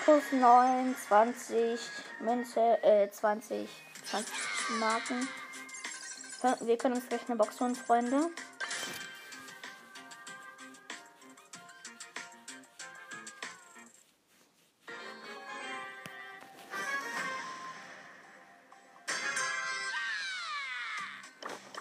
Plus 0.05 0.23
9, 0.31 0.95
20, 1.09 1.81
Münze, 2.21 2.61
äh, 2.85 3.11
20, 3.11 3.69
20 4.05 4.33
Marken. 4.79 5.29
Wir 6.61 6.79
können 6.79 6.95
uns 6.95 7.09
gleich 7.09 7.23
eine 7.27 7.35
Box 7.35 7.59
holen, 7.59 7.75
Freunde. 7.75 8.31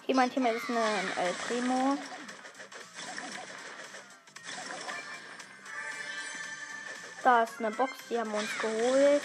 Hier 0.06 0.16
mein 0.16 0.28
Team 0.28 0.46
ist 0.46 0.68
ein 0.68 0.76
El 0.76 1.32
Primo. 1.46 1.96
Da 7.22 7.44
ist 7.44 7.58
eine 7.58 7.70
Box, 7.70 7.92
die 8.10 8.18
haben 8.18 8.32
wir 8.32 8.38
uns 8.38 8.58
geholt. 8.58 9.22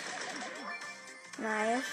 Nice. 1.39 1.83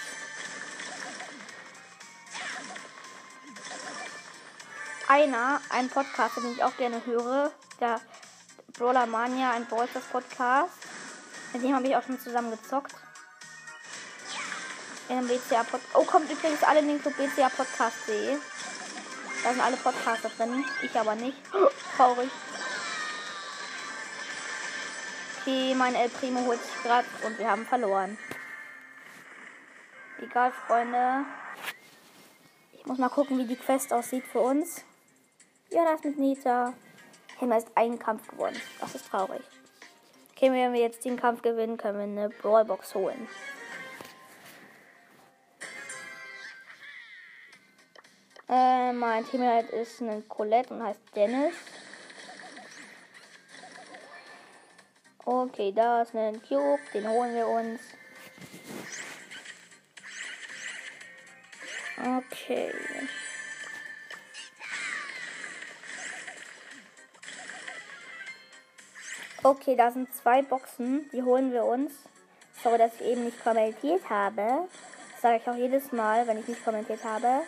Einer, 5.07 5.61
ein 5.69 5.89
Podcast, 5.89 6.37
den 6.37 6.51
ich 6.51 6.63
auch 6.63 6.75
gerne 6.77 7.03
höre, 7.05 7.51
der 7.79 8.01
Brawler 8.77 9.05
Mania, 9.05 9.51
ein 9.51 9.65
Brawlers 9.65 10.03
Podcast. 10.11 10.73
Mit 11.53 11.63
dem 11.63 11.75
habe 11.75 11.87
ich 11.87 11.95
auch 11.95 12.03
schon 12.03 12.19
zusammen 12.19 12.51
gezockt. 12.51 12.93
In 15.09 15.17
einem 15.17 15.27
BCA 15.27 15.63
Podcast. 15.63 15.95
Oh, 15.95 16.03
kommt 16.03 16.31
übrigens 16.31 16.63
alle 16.63 16.79
in 16.79 16.87
den 16.87 17.01
Club 17.01 17.15
BCA 17.17 17.49
Podcast.de. 17.49 18.37
Da 19.43 19.51
sind 19.51 19.61
alle 19.61 19.77
Podcaster 19.77 20.29
drin. 20.37 20.65
Ich 20.81 20.99
aber 20.99 21.15
nicht. 21.15 21.37
Traurig. 21.95 22.29
Okay, 25.45 25.75
mein 25.75 25.93
El 25.93 26.09
Primo 26.09 26.43
holt 26.43 26.59
sich 26.59 26.81
gerade 26.81 27.05
und 27.23 27.37
wir 27.37 27.47
haben 27.47 27.67
verloren. 27.67 28.17
Egal, 30.19 30.51
Freunde. 30.51 31.23
Ich 32.71 32.83
muss 32.87 32.97
mal 32.97 33.09
gucken, 33.09 33.37
wie 33.37 33.45
die 33.45 33.55
Quest 33.55 33.93
aussieht 33.93 34.25
für 34.25 34.39
uns. 34.39 34.83
Ja, 35.69 35.83
das 35.85 36.03
mit 36.03 36.17
Nita. 36.17 36.73
Wir 37.39 37.57
ist 37.57 37.67
einen 37.75 37.99
Kampf 37.99 38.27
gewonnen. 38.27 38.59
Das 38.79 38.95
ist 38.95 39.07
traurig. 39.07 39.43
Okay, 40.31 40.51
wenn 40.51 40.73
wir 40.73 40.81
jetzt 40.81 41.05
den 41.05 41.15
Kampf 41.15 41.43
gewinnen, 41.43 41.77
können 41.77 41.99
wir 41.99 42.23
eine 42.23 42.29
Brawlbox 42.29 42.95
holen. 42.95 43.27
Äh, 48.49 48.93
mein 48.93 49.23
Teammate 49.27 49.75
ist 49.75 50.01
ein 50.01 50.27
Colette 50.27 50.73
und 50.73 50.81
heißt 50.81 51.01
Dennis. 51.15 51.53
Okay, 55.27 55.71
da 55.75 56.03
ist 56.03 56.15
ein 56.15 56.39
Cube, 56.43 56.79
den 56.93 57.09
holen 57.09 57.33
wir 57.33 57.47
uns. 57.47 57.81
Okay. 61.97 62.71
Okay, 69.41 69.75
da 69.75 69.89
sind 69.89 70.13
zwei 70.15 70.43
Boxen, 70.43 71.09
die 71.11 71.23
holen 71.23 71.51
wir 71.51 71.65
uns. 71.65 71.91
Sorry, 72.61 72.77
dass 72.77 72.93
ich 72.95 73.01
eben 73.01 73.25
nicht 73.25 73.43
kommentiert 73.43 74.07
habe. 74.07 74.67
Das 75.11 75.21
sage 75.21 75.37
ich 75.37 75.49
auch 75.49 75.55
jedes 75.55 75.91
Mal, 75.91 76.27
wenn 76.27 76.39
ich 76.39 76.47
nicht 76.47 76.63
kommentiert 76.63 77.03
habe. 77.03 77.41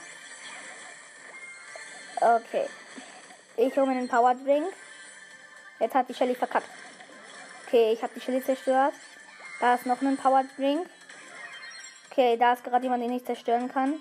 Okay. 2.20 2.68
Ich 3.56 3.76
hole 3.78 3.86
mir 3.86 4.00
den 4.00 4.08
Power 4.08 4.34
Drink. 4.34 4.74
Jetzt 5.80 5.94
hat 5.94 6.10
die 6.10 6.16
Shelly 6.16 6.34
verkackt. 6.34 6.70
Okay, 7.68 7.92
ich 7.92 8.02
habe 8.02 8.14
die 8.16 8.22
Shelly 8.22 8.42
zerstört. 8.42 8.94
Da 9.60 9.76
ist 9.76 9.86
noch 9.86 10.02
ein 10.02 10.16
Power 10.16 10.46
Drink. 10.56 10.88
Okay, 12.10 12.38
da 12.38 12.54
ist 12.54 12.64
gerade 12.64 12.84
jemand, 12.84 13.04
den 13.04 13.12
ich 13.12 13.26
zerstören 13.26 13.70
kann. 13.70 13.96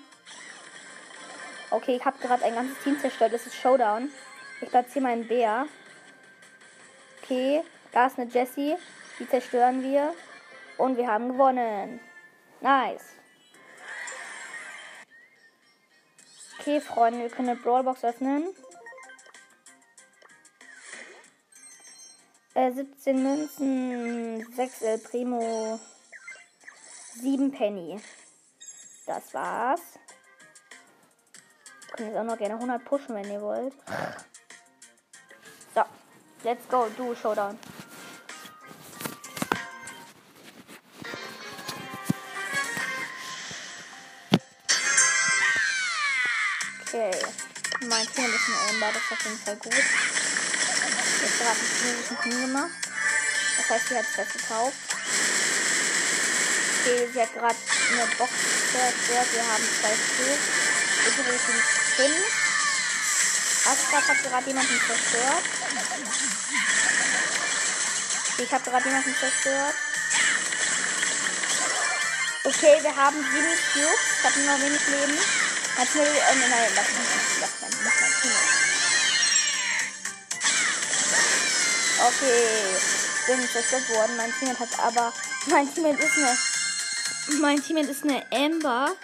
Okay, 1.69 1.97
ich 1.97 2.05
habe 2.05 2.17
gerade 2.19 2.45
ein 2.45 2.55
ganzes 2.55 2.81
Team 2.81 2.97
zerstört. 2.97 3.33
Das 3.33 3.45
ist 3.45 3.55
Showdown. 3.55 4.09
Ich 4.61 4.69
platziere 4.69 5.03
meinen 5.03 5.27
Bär. 5.27 5.65
Okay, 7.21 7.61
da 7.91 8.07
ist 8.07 8.17
eine 8.17 8.31
Jessie. 8.31 8.77
Die 9.19 9.27
zerstören 9.27 9.83
wir. 9.83 10.13
Und 10.77 10.95
wir 10.95 11.07
haben 11.07 11.33
gewonnen. 11.33 11.99
Nice. 12.61 13.17
Okay, 16.59 16.79
Freunde, 16.79 17.19
wir 17.19 17.29
können 17.29 17.49
eine 17.49 17.59
Brawlbox 17.59 18.05
öffnen. 18.05 18.47
Äh, 22.57 22.71
17 22.71 23.21
Münzen, 23.21 24.51
6 24.55 24.81
El 24.81 24.97
Primo, 24.97 25.79
7 27.21 27.51
Penny. 27.51 28.01
Das 29.05 29.31
war's. 29.31 29.79
Könnt 31.91 32.09
jetzt 32.09 32.17
auch 32.17 32.23
noch 32.23 32.37
gerne 32.39 32.55
100 32.55 32.83
pushen, 32.83 33.13
wenn 33.13 33.29
ihr 33.29 33.43
wollt. 33.43 33.75
So, 35.75 35.83
let's 36.43 36.67
go, 36.67 36.87
du 36.97 37.13
Showdown. 37.13 37.59
Okay. 46.81 47.11
Mein 47.87 48.07
Team 48.07 48.25
ist 48.25 48.49
ein 48.49 48.69
Amber, 48.71 48.87
das 48.93 49.03
ist 49.03 49.11
auf 49.11 49.25
jeden 49.25 49.37
Fall 49.37 49.55
gut. 49.57 50.36
Jetzt 51.27 51.39
gerade 51.39 51.59
ein 51.59 51.97
bisschen 51.97 52.21
Team 52.23 52.41
gemacht. 52.41 52.71
Das 53.57 53.69
heißt, 53.69 53.89
sie 53.89 53.97
hat 53.97 54.05
es 54.05 54.31
gekauft. 54.31 54.77
Okay, 56.79 57.09
sie 57.11 57.21
hat 57.21 57.33
gerade 57.33 57.55
eine 57.91 58.07
Box 58.17 58.31
zerstört. 58.71 59.27
Wir 59.33 59.43
haben 59.43 59.63
zwei 59.81 59.91
Stück. 59.91 60.39
Will 61.03 61.23
den 61.25 61.39
hin. 61.97 62.15
Asgard 63.67 64.07
hat 64.07 64.23
gerade 64.23 64.47
jemanden 64.47 64.79
zerstört. 64.87 65.43
Ich 68.37 68.53
habe 68.53 68.69
gerade 68.69 68.87
jemanden 68.87 69.15
zerstört. 69.19 69.75
Okay, 72.45 72.77
wir 72.83 72.95
haben 72.95 73.17
sieben 73.17 73.57
Cubes. 73.73 73.99
Ich 74.17 74.23
habe 74.23 74.39
nur 74.39 74.53
noch 74.53 74.61
wenig 74.63 74.87
Leben. 74.87 75.17
Natürlich, 75.77 76.17
äh, 76.17 76.35
nein, 76.39 76.71
mich 76.73 76.97
nicht. 76.97 77.16
Okay, 82.07 82.77
bin 83.27 83.49
zerstört 83.49 83.89
worden. 83.89 84.15
Mein 84.15 84.31
Teammate 84.39 84.59
hat 84.59 84.79
aber. 84.79 85.11
Mein 85.47 85.73
Teammate 85.73 86.01
ist 86.01 86.15
eine. 86.15 86.37
Mein 87.41 87.61
Teammate 87.61 87.91
ist 87.91 88.03
eine 88.03 88.25
Amber. 88.31 88.95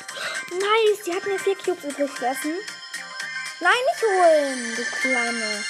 Nice, 0.52 1.04
die 1.06 1.13
hat 1.13 1.26
mir 1.26 1.38
vier 1.38 1.58
Cubes 1.58 1.84
übrig 1.84 2.16
gelassen. 2.16 2.56
Nein, 3.60 3.74
nicht 3.89 4.04
holen, 4.04 4.76
du 4.78 4.84
Kleine. 5.02 5.66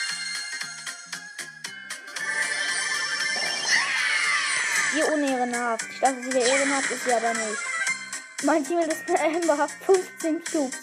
Ihr 4.96 5.14
unehrenhaft. 5.14 5.86
Ich 5.92 6.00
dachte, 6.02 6.22
sie 6.22 6.34
wäre 6.34 6.48
ehrenhaft, 6.48 6.92
ist 6.92 7.04
sie 7.04 7.14
aber 7.14 7.34
nicht. 7.34 8.44
Mein 8.44 8.64
Teammate 8.64 8.92
ist 8.92 9.10
eine 9.10 9.36
Amber, 9.38 9.68
15 9.88 10.44
Cubes. 10.44 10.78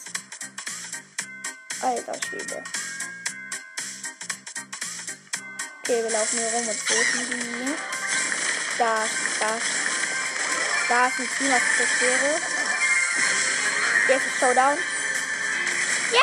Alter 1.81 2.21
Schwede. 2.27 2.65
Okay, 5.91 6.05
wir 6.05 6.11
laufen 6.13 6.39
hier 6.39 6.47
rum 6.53 6.69
und 6.69 6.87
töten 6.87 7.21
die. 7.31 7.75
Da, 8.79 9.05
da. 9.41 9.59
Da 10.89 11.07
ist 11.09 11.19
ein 11.19 11.29
Team, 11.37 11.51
was 11.51 11.63
ich 11.69 11.77
zerstöre. 11.79 12.41
Jetzt 14.07 14.27
ist 14.27 14.39
Showdown. 14.39 14.79
Yeah! 16.13 16.21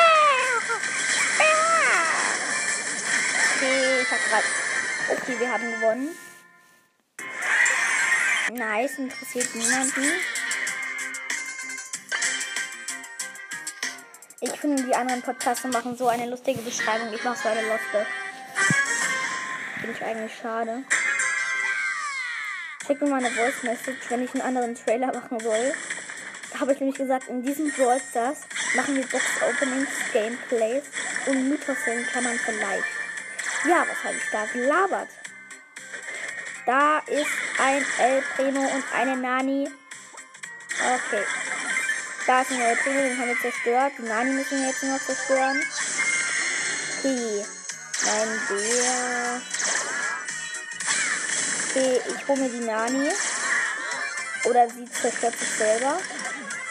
yeah! 1.38 2.06
Okay, 3.56 4.00
ich 4.00 4.10
hab 4.10 4.30
grad. 4.30 4.44
Okay, 5.10 5.38
wir 5.38 5.52
haben 5.52 5.70
gewonnen. 5.70 6.16
Nice, 8.52 8.96
interessiert 8.96 9.54
niemanden. 9.54 10.12
Ich 14.40 14.52
finde, 14.52 14.82
die 14.84 14.94
anderen 14.94 15.20
Podcaster 15.20 15.68
machen 15.68 15.94
so 15.94 16.08
eine 16.08 16.24
lustige 16.24 16.62
Beschreibung. 16.62 17.12
Ich 17.12 17.22
mache 17.22 17.36
so 17.42 17.48
eine 17.50 17.68
Loste. 17.68 18.06
Finde 19.88 20.00
ich 20.02 20.06
eigentlich 20.06 20.38
schade. 20.42 20.84
Schick 22.86 23.00
mir 23.00 23.08
mal 23.08 23.24
eine 23.24 23.30
Voice 23.30 23.62
Message, 23.62 24.10
wenn 24.10 24.22
ich 24.22 24.34
einen 24.34 24.42
anderen 24.42 24.74
Trailer 24.74 25.06
machen 25.06 25.40
soll. 25.40 25.72
Habe 26.60 26.74
ich 26.74 26.80
nämlich 26.80 26.98
gesagt, 26.98 27.28
in 27.28 27.42
diesem 27.42 27.72
Brawl 27.72 27.98
Stars 27.98 28.40
machen 28.76 28.96
wir 28.96 29.06
Box 29.06 29.24
Openings, 29.48 29.88
Gameplays 30.12 30.82
und 31.24 31.48
Mythos 31.48 31.78
in 31.86 32.04
Klammern 32.04 32.38
vielleicht. 32.44 32.84
Ja, 33.66 33.86
was 33.88 34.04
habe 34.04 34.14
ich 34.14 34.30
da 34.30 34.44
gelabert? 34.52 35.08
Da 36.66 36.98
ist 37.06 37.30
ein 37.58 37.82
El 37.98 38.22
Primo 38.36 38.60
und 38.60 38.84
eine 38.94 39.16
Nani. 39.16 39.70
Okay. 40.80 41.24
Da 42.26 42.42
ist 42.42 42.50
ein 42.50 42.60
El 42.60 42.76
Primo, 42.76 43.00
den 43.00 43.18
haben 43.18 43.28
wir 43.28 43.40
zerstört. 43.40 43.92
Die 43.96 44.02
Nani 44.02 44.32
müssen 44.32 44.60
wir 44.60 44.68
jetzt 44.68 44.82
noch 44.82 45.00
zerstören. 45.00 45.62
Okay. 46.98 47.42
Mein 48.04 48.48
Bär. 48.48 49.57
Okay, 51.78 52.00
ich 52.08 52.26
hole 52.26 52.40
mir 52.40 52.48
die 52.48 52.64
Nani. 52.64 53.08
Oder 54.46 54.68
sie 54.68 54.84
zerstört 54.90 55.38
sich 55.38 55.48
selber. 55.48 55.96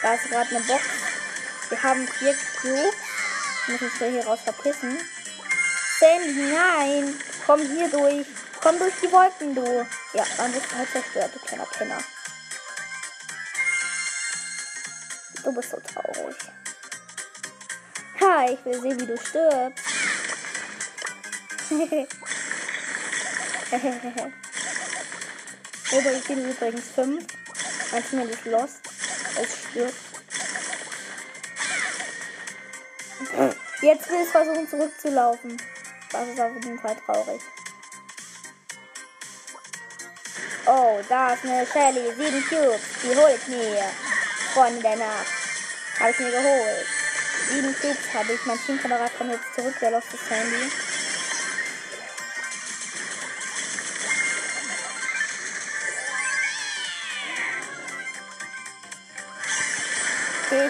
Da 0.02 0.14
ist 0.14 0.28
gerade 0.28 0.50
eine 0.50 0.60
Box. 0.64 0.84
Wir 1.70 1.82
haben 1.82 2.06
vier 2.06 2.34
Cubes. 2.60 2.94
Müssen 3.68 3.84
uns 3.84 3.98
hier 3.98 4.26
raus 4.26 4.40
verpissen. 4.44 4.98
Sandy, 5.98 6.52
nein! 6.52 7.18
Komm 7.46 7.60
hier 7.60 7.88
durch. 7.88 8.26
Komm 8.60 8.78
durch 8.78 8.92
die 9.02 9.10
Wolken, 9.10 9.54
du. 9.54 9.86
Ja, 10.12 10.24
dann 10.36 10.52
bist 10.52 10.70
du 10.70 10.76
halt 10.76 10.92
zerstört, 10.92 11.30
du 11.34 11.38
kleiner 11.38 11.64
Penner. 11.64 11.98
Du 15.42 15.52
bist 15.54 15.70
so 15.70 15.80
traurig. 15.80 16.36
Ha, 18.20 18.44
ich 18.50 18.62
will 18.64 18.80
sehen, 18.82 19.00
wie 19.00 19.06
du 19.06 19.16
stirbst. 19.16 19.84
Oder 25.90 26.12
ich 26.12 26.24
bin 26.24 26.50
übrigens 26.50 26.84
5. 26.94 27.24
Mein 27.92 28.08
Team 28.08 28.28
ist 28.28 28.44
lost. 28.44 28.80
Es 29.40 29.70
stirbt. 29.70 29.94
Jetzt 33.80 34.10
will 34.10 34.22
es 34.22 34.30
versuchen 34.30 34.68
zurückzulaufen. 34.68 35.56
Das 36.12 36.28
ist 36.28 36.40
auf 36.40 36.52
jeden 36.54 36.78
Fall 36.78 36.96
traurig. 37.06 37.40
Oh, 40.66 41.00
da 41.08 41.32
ist 41.32 41.44
eine 41.44 41.66
Shelly. 41.66 42.12
Sieben 42.16 42.44
Cubes. 42.48 42.80
Die 43.02 43.16
hole 43.16 43.34
ich 43.36 43.48
mir. 43.48 43.84
Freunde 44.52 44.82
der 44.82 44.96
Nacht. 44.96 45.26
Habe 45.98 46.10
ich 46.10 46.18
mir 46.18 46.30
geholt. 46.30 46.86
Sieben 47.48 47.74
Cubes 47.80 48.14
habe 48.14 48.32
ich. 48.34 48.44
Mein 48.44 48.58
Teamkamerad 48.66 49.16
kommt 49.16 49.32
jetzt 49.32 49.54
zurück. 49.54 49.74
Der 49.80 49.92
lost 49.92 50.08
das 50.12 50.30
Handy. 50.30 50.70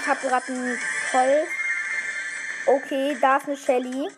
Habe 0.08 0.26
gerade 0.26 0.46
einen 0.46 0.78
Colt. 1.10 1.48
Okay, 2.66 3.16
da 3.20 3.36
ist 3.36 3.46
eine 3.46 3.56
Shelly. 3.56 4.08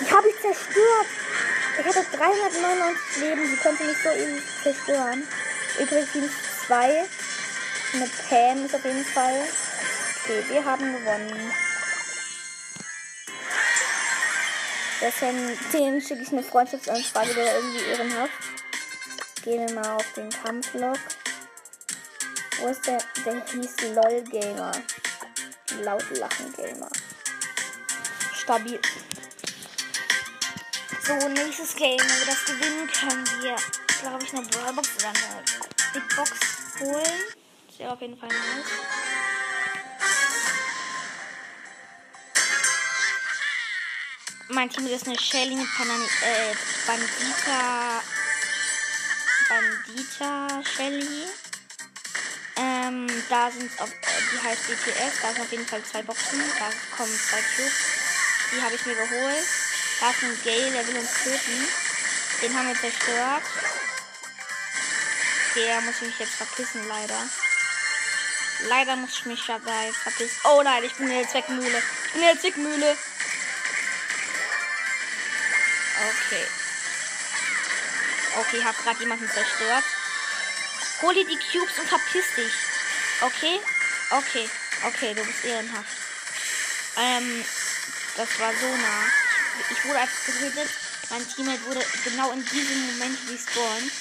Die 0.00 0.10
habe 0.10 0.28
ich 0.28 0.40
zerstört. 0.40 1.06
Ich 1.78 1.86
hatte 1.86 2.04
399 2.16 3.16
Leben. 3.22 3.50
Die 3.50 3.56
konnte 3.56 3.84
mich 3.84 3.96
so 4.02 4.08
easy 4.10 4.42
zerstören. 4.62 5.26
Übrigens 5.78 6.32
zwei. 6.66 7.06
Eine 7.92 8.08
Pam 8.28 8.64
ist 8.64 8.74
auf 8.74 8.84
jeden 8.84 9.04
Fall. 9.04 9.44
Okay, 10.22 10.44
wir 10.48 10.64
haben 10.64 10.92
gewonnen. 10.92 11.52
Deswegen 15.00 15.58
dem 15.72 16.00
schicke 16.00 16.22
ich 16.22 16.32
eine 16.32 16.42
Freundschaftsanfrage, 16.42 17.34
der 17.34 17.56
irgendwie 17.56 17.84
ehrenhaft. 17.84 18.32
Gehen 19.42 19.66
wir 19.66 19.74
mal 19.74 19.96
auf 19.96 20.12
den 20.12 20.28
Kampflog. 20.30 20.98
Wo 22.60 22.68
ist 22.68 22.86
der? 22.86 23.02
Der 23.24 23.42
hieß 23.46 23.94
LOL 23.94 24.22
Gamer. 24.24 24.72
Laut 25.82 26.04
Lachen 26.10 26.52
Gamer. 26.52 26.90
Stabil. 28.34 28.78
So, 31.06 31.28
nächstes 31.28 31.74
Game. 31.74 31.98
Wenn 31.98 32.18
wir 32.18 32.26
das 32.26 32.44
gewinnen, 32.44 32.86
können 32.88 33.26
wir, 33.40 33.56
glaube 34.02 34.24
ich, 34.24 34.34
eine 34.34 34.42
Brawlbox 34.42 34.90
oder 34.96 35.08
eine 35.08 35.42
Big 35.94 36.16
Box 36.16 36.30
holen. 36.80 37.20
Das 37.66 37.78
wäre 37.78 37.92
auf 37.92 38.00
jeden 38.02 38.18
Fall 38.18 38.28
nice. 38.28 38.66
Mein 44.48 44.68
Team 44.68 44.86
ist 44.86 45.06
eine 45.06 45.18
Shelly 45.18 45.54
mit 45.54 45.68
Panani 45.78 46.04
äh, 46.04 46.54
Bandita. 46.86 48.02
Bandita 49.48 50.62
Shelly. 50.62 51.26
Ähm, 52.90 53.06
da 53.28 53.50
sind 53.50 53.70
auf, 53.80 53.88
äh, 53.88 53.94
die 54.32 54.42
heißt 54.42 54.66
BTS, 54.66 55.22
da 55.22 55.32
sind 55.32 55.42
auf 55.42 55.52
jeden 55.52 55.66
Fall 55.66 55.82
zwei 55.84 56.02
Boxen, 56.02 56.42
da 56.58 56.70
kommen 56.96 57.12
zwei 57.12 57.40
Cubes. 57.54 57.72
Die 58.52 58.62
habe 58.62 58.74
ich 58.74 58.84
mir 58.84 58.94
geholt. 58.94 59.46
Da 60.00 60.10
ist 60.10 60.22
ein 60.22 60.42
Gay, 60.42 60.70
der 60.72 60.86
will 60.88 60.98
uns 60.98 61.12
töten. 61.22 61.68
Den 62.42 62.56
haben 62.56 62.68
wir 62.68 62.74
zerstört. 62.74 63.42
Der 65.54 65.80
muss 65.82 66.00
mich 66.00 66.18
jetzt 66.18 66.34
verpissen, 66.34 66.88
leider. 66.88 67.28
Leider 68.68 68.96
muss 68.96 69.18
ich 69.18 69.26
mich 69.26 69.46
dabei 69.46 69.92
verpissen. 69.92 70.36
Oh 70.44 70.62
nein, 70.62 70.82
ich 70.82 70.94
bin 70.94 71.08
in 71.08 71.18
der 71.18 71.28
Zweckmühle. 71.28 71.82
Ich 72.06 72.12
bin 72.12 72.22
in 72.22 72.28
der 72.28 72.40
Zwickmühle. 72.40 72.96
Okay. 76.08 76.46
Okay, 78.36 78.64
hab 78.64 78.82
gerade 78.82 79.00
jemanden 79.00 79.28
zerstört. 79.28 79.84
Hol 81.02 81.14
dir 81.14 81.26
die 81.26 81.38
Cubes 81.38 81.78
und 81.78 81.88
verpiss 81.88 82.34
dich. 82.36 82.69
Okay? 83.22 83.60
Okay. 84.10 84.48
Okay, 84.86 85.14
du 85.14 85.22
bist 85.24 85.44
ehrenhaft. 85.44 85.96
Ähm, 86.96 87.44
das 88.16 88.28
war 88.40 88.52
so 88.52 88.66
nah. 88.66 89.04
Ich 89.70 89.84
wurde 89.84 89.98
einfach 89.98 90.26
getötet. 90.26 90.70
Mein 91.10 91.28
Teammate 91.28 91.64
wurde 91.66 91.84
genau 92.04 92.30
in 92.32 92.44
diesem 92.46 92.92
Moment 92.92 93.18
respawnt. 93.28 93.92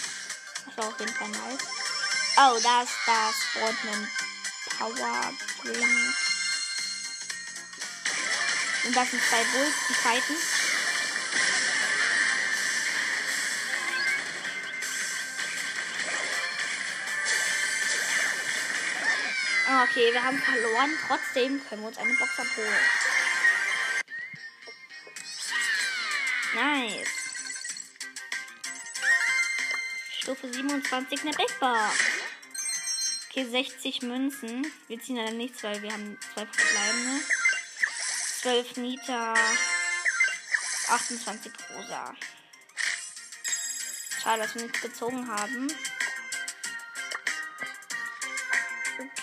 Das 0.66 0.78
war 0.78 0.88
auf 0.88 1.00
jeden 1.00 1.14
Fall 1.14 1.30
nice. 1.30 1.68
Oh, 2.38 2.60
da 2.64 2.84
ist 2.84 2.94
das 3.06 3.36
spawnt 3.52 3.78
ein 3.92 4.08
Power 4.78 5.34
Drink. 5.64 6.16
Und 8.86 8.96
das 8.96 9.12
sind 9.12 9.22
zwei 9.30 9.44
Bulls, 9.44 9.76
die 9.90 9.94
fighten. 9.94 10.36
Okay, 19.70 20.12
wir 20.12 20.24
haben 20.24 20.40
verloren. 20.40 20.98
Trotzdem 21.08 21.62
können 21.70 21.84
wir 21.84 21.90
uns 21.90 21.98
eine 22.00 22.12
Box 22.16 22.40
abholen. 22.40 22.74
Nice. 26.56 27.08
Stufe 30.18 30.52
27 30.52 31.22
eine 31.22 31.32
Big 31.34 31.60
Box. 31.60 31.94
Okay, 33.30 33.46
60 33.46 34.02
Münzen. 34.02 34.74
Wir 34.88 35.00
ziehen 35.00 35.18
leider 35.18 35.34
nichts, 35.34 35.62
weil 35.62 35.80
wir 35.84 35.94
haben 35.94 36.18
zwei 36.34 36.48
verbleibende. 36.48 37.24
12 38.42 38.78
Nita. 38.78 39.36
28 40.88 41.52
Rosa. 41.76 42.16
Schade, 44.24 44.42
dass 44.42 44.56
wir 44.56 44.64
nichts 44.64 44.82
gezogen 44.82 45.28
haben. 45.28 45.68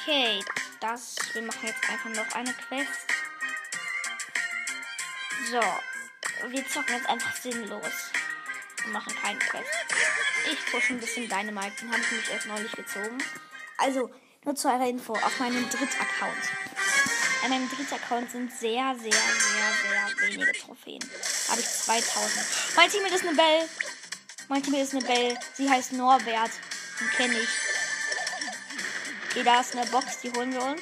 Okay, 0.09 0.39
das. 0.79 1.17
Wir 1.33 1.43
machen 1.43 1.67
jetzt 1.67 1.91
einfach 1.91 2.11
noch 2.11 2.33
eine 2.37 2.53
Quest. 2.53 3.09
So. 5.51 6.49
Wir 6.49 6.69
zocken 6.69 6.95
jetzt 6.95 7.09
einfach 7.09 7.35
sinnlos. 7.35 8.13
Wir 8.85 8.93
machen 8.93 9.13
keine 9.21 9.41
Quest. 9.41 9.69
Ich 10.53 10.71
pushe 10.71 10.93
ein 10.93 11.01
bisschen 11.01 11.29
Dynamite. 11.29 11.73
Den 11.81 11.91
habe 11.91 12.01
ich 12.03 12.11
nämlich 12.13 12.31
erst 12.31 12.47
neulich 12.47 12.71
gezogen. 12.71 13.19
Also, 13.79 14.13
nur 14.45 14.55
zu 14.55 14.69
eurer 14.69 14.87
Info. 14.87 15.13
Auf 15.15 15.41
meinem 15.41 15.69
Dritt-Account. 15.69 16.53
An 17.43 17.51
meinem 17.51 17.69
Dritt-Account 17.69 18.31
sind 18.31 18.53
sehr, 18.53 18.95
sehr, 18.95 19.11
sehr, 19.11 20.09
sehr 20.15 20.29
wenige 20.29 20.53
Trophäen. 20.53 21.03
Habe 21.49 21.61
ich 21.61 21.67
2000. 21.67 22.77
Mein 22.77 22.91
Team 22.91 23.05
ist 23.07 23.27
eine 23.27 23.35
Belle. 23.35 23.69
Mein 24.47 24.63
Team 24.63 24.75
ist 24.75 24.95
eine 24.95 25.05
Belle. 25.05 25.37
Sie 25.55 25.69
heißt 25.69 25.95
Norbert. 25.95 26.53
Den 27.01 27.11
kenne 27.11 27.41
ich. 27.41 27.76
Okay, 29.37 29.45
da 29.45 29.61
ist 29.61 29.77
eine 29.77 29.85
Box, 29.91 30.21
die 30.23 30.33
holen 30.33 30.51
wir 30.51 30.63
uns. 30.63 30.81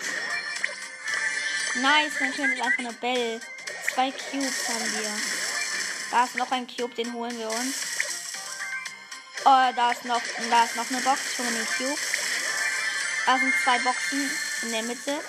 Nice, 1.74 2.12
ist 2.20 2.40
einfach 2.40 2.78
eine 2.78 2.92
Belle. 2.92 3.40
Zwei 3.92 4.12
Cubes 4.12 4.68
haben 4.68 4.92
wir. 4.92 5.10
Da 6.12 6.22
ist 6.22 6.36
noch 6.36 6.52
ein 6.52 6.64
Cube, 6.68 6.94
den 6.94 7.12
holen 7.14 7.36
wir 7.36 7.50
uns. 7.50 7.74
Oh, 9.44 9.72
da 9.74 9.90
ist 9.90 10.04
noch, 10.04 10.22
da 10.48 10.62
ist 10.62 10.76
noch 10.76 10.88
eine 10.88 11.00
Box. 11.00 11.20
Ich 11.32 11.38
hole 11.40 11.50
den 11.50 11.66
Cube. 11.66 12.00
Da 13.26 13.38
sind 13.38 13.54
zwei 13.64 13.78
Boxen 13.80 14.30
in 14.62 14.70
der 14.70 14.82
Mitte. 14.84 15.20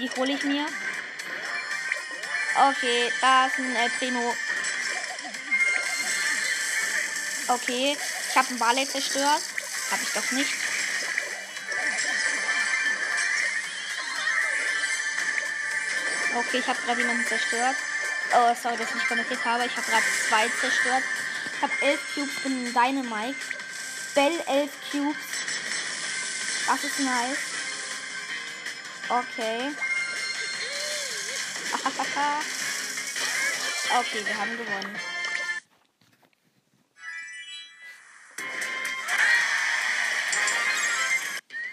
Die 0.00 0.10
hole 0.10 0.32
ich 0.32 0.42
mir. 0.42 0.66
Okay, 2.56 3.12
da 3.20 3.46
ist 3.46 3.58
ein 3.58 3.76
äh, 3.76 3.88
Primo. 4.00 4.34
Okay, 7.46 7.96
ich 8.28 8.36
habe 8.36 8.48
einen 8.48 8.58
Barley 8.58 8.88
zerstört. 8.88 9.42
Habe 9.92 10.02
ich 10.02 10.12
doch 10.12 10.32
nicht. 10.32 10.57
Okay, 16.38 16.58
ich 16.58 16.68
habe 16.68 16.80
gerade 16.82 17.00
jemanden 17.00 17.26
zerstört. 17.26 17.74
Oh, 18.32 18.54
sorry, 18.54 18.76
dass 18.76 18.90
ich 18.90 18.94
nicht 18.94 19.08
kommentiert 19.08 19.44
habe. 19.44 19.66
Ich 19.66 19.76
habe 19.76 19.88
gerade 19.88 20.04
zwei 20.28 20.48
zerstört. 20.60 21.02
Ich 21.56 21.62
habe 21.62 21.72
elf 21.80 22.14
Cubes 22.14 22.44
in 22.44 22.72
Dynamite. 22.72 23.34
Bell 24.14 24.40
elf 24.46 24.70
Cubes. 24.92 25.16
Das 26.68 26.84
ist 26.84 27.00
nice. 27.00 27.38
Okay. 29.08 29.72
okay, 33.98 34.24
wir 34.24 34.36
haben 34.36 34.56
gewonnen. 34.56 34.96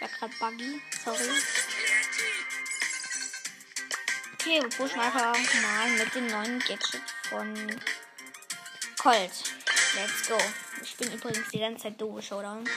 Ja, 0.01 0.08
gerade 0.08 0.34
Buggy. 0.39 0.82
Sorry. 1.04 1.64
Okay, 4.45 4.62
wir 4.62 4.69
pushen 4.69 4.99
einfach 4.99 5.36
mal 5.63 5.89
mit 5.97 6.13
dem 6.13 6.27
neuen 6.27 6.60
Gadget 6.60 7.01
von 7.29 7.81
Colt. 9.01 9.31
Let's 9.95 10.27
go. 10.27 10.38
Ich 10.84 10.95
bin 10.97 11.12
übrigens 11.12 11.49
die 11.49 11.58
ganze 11.58 11.86
Zeit 11.86 11.99
doofe 11.99 12.21
Showdown. 12.21 12.69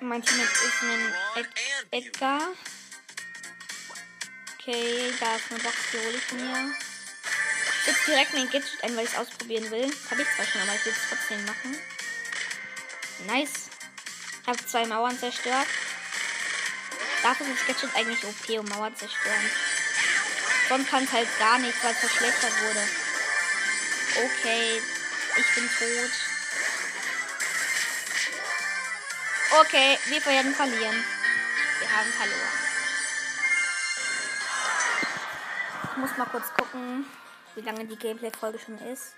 Mein 0.00 0.22
Team 0.22 0.40
ist 0.40 0.82
ein 0.82 1.14
Ed 1.36 1.48
Edgar. 1.92 2.48
Okay, 4.58 5.12
da 5.20 5.36
ist 5.36 5.52
eine 5.52 5.60
Box, 5.60 5.76
die 5.92 5.98
hole 5.98 6.16
ich 6.16 6.32
mir. 6.32 6.74
Jetzt 7.86 8.06
direkt 8.08 8.34
mein 8.34 8.50
Gadget 8.50 8.82
ein, 8.82 8.96
weil 8.96 9.04
ich 9.04 9.12
es 9.12 9.18
ausprobieren 9.18 9.70
will. 9.70 9.88
Habe 10.10 10.22
ich 10.22 10.28
zwar 10.34 10.46
schon, 10.46 10.62
aber 10.62 10.74
ich 10.74 10.84
will 10.84 10.94
es 10.94 11.08
trotzdem 11.08 11.44
machen. 11.44 11.76
Nice. 13.28 13.70
Ich 14.42 14.48
habe 14.48 14.66
zwei 14.66 14.84
Mauern 14.84 15.16
zerstört. 15.16 15.68
Dafür 17.28 17.46
ist 17.48 17.66
Gadget 17.66 17.94
eigentlich 17.94 18.24
OP 18.24 18.58
und 18.58 18.70
Mauer 18.70 18.94
zerstören. 18.94 19.50
Sonst 20.70 20.88
kann 20.88 21.04
es 21.04 21.12
halt 21.12 21.28
gar 21.38 21.58
nicht, 21.58 21.84
weil 21.84 21.92
es 21.92 21.98
verschlechtert 21.98 22.52
wurde. 22.62 22.88
Okay, 24.16 24.80
ich 25.36 25.54
bin 25.54 25.68
tot. 25.68 26.10
Okay, 29.60 29.98
wir 30.06 30.24
werden 30.24 30.54
verlieren. 30.54 31.04
Wir 31.80 31.92
haben 31.92 32.10
verloren. 32.12 32.58
Ich 35.84 35.96
muss 35.98 36.16
mal 36.16 36.30
kurz 36.30 36.50
gucken, 36.54 37.04
wie 37.56 37.60
lange 37.60 37.84
die 37.84 37.98
Gameplay-Folge 37.98 38.58
schon 38.58 38.78
ist. 38.78 39.16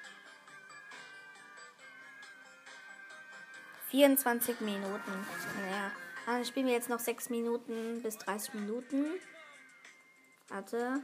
24 3.92 4.60
Minuten. 4.62 5.26
Naja, 5.60 5.92
Dann 6.30 6.44
spielen 6.44 6.66
wir 6.66 6.74
jetzt 6.74 6.88
noch 6.88 7.00
6 7.00 7.28
Minuten 7.30 8.02
bis 8.02 8.16
30 8.18 8.54
Minuten. 8.54 9.04
Warte. 10.46 11.02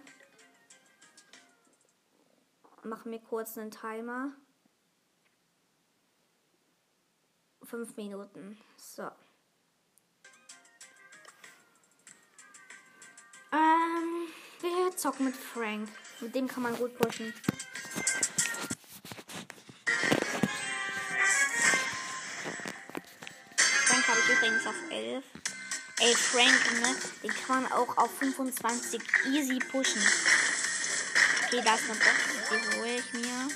Machen 2.84 3.10
wir 3.10 3.18
kurz 3.18 3.58
einen 3.58 3.72
Timer. 3.72 4.30
5 7.64 7.96
Minuten. 7.96 8.56
So. 8.76 9.10
Ähm, 13.50 14.28
wir 14.60 14.96
zocken 14.96 15.26
mit 15.26 15.36
Frank. 15.36 15.88
Mit 16.20 16.36
dem 16.36 16.46
kann 16.46 16.62
man 16.62 16.76
gut 16.76 16.96
pushen. 16.96 17.34
Ich 24.26 24.36
übrigens 24.36 24.66
auf 24.66 24.74
11. 24.90 25.24
Ey, 25.98 26.14
Frank, 26.14 26.80
ne? 26.80 26.94
Den 27.22 27.32
kann 27.46 27.62
man 27.62 27.72
auch 27.72 27.96
auf 27.96 28.10
25 28.18 29.00
easy 29.26 29.58
pushen. 29.58 30.02
Okay, 31.44 31.62
da 31.64 31.74
ist 31.74 31.84
eine 31.84 31.94
Box. 31.94 32.16
Die 32.50 32.76
hole 32.76 32.96
ich 32.96 33.12
mir. 33.12 33.48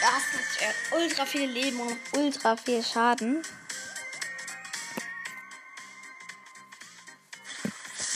Da 0.00 0.08
ist 0.18 0.60
äh, 0.60 0.96
ultra 0.96 1.24
viel 1.24 1.48
Leben 1.48 1.80
und 1.80 1.98
ultra 2.12 2.56
viel 2.56 2.82
Schaden. 2.82 3.42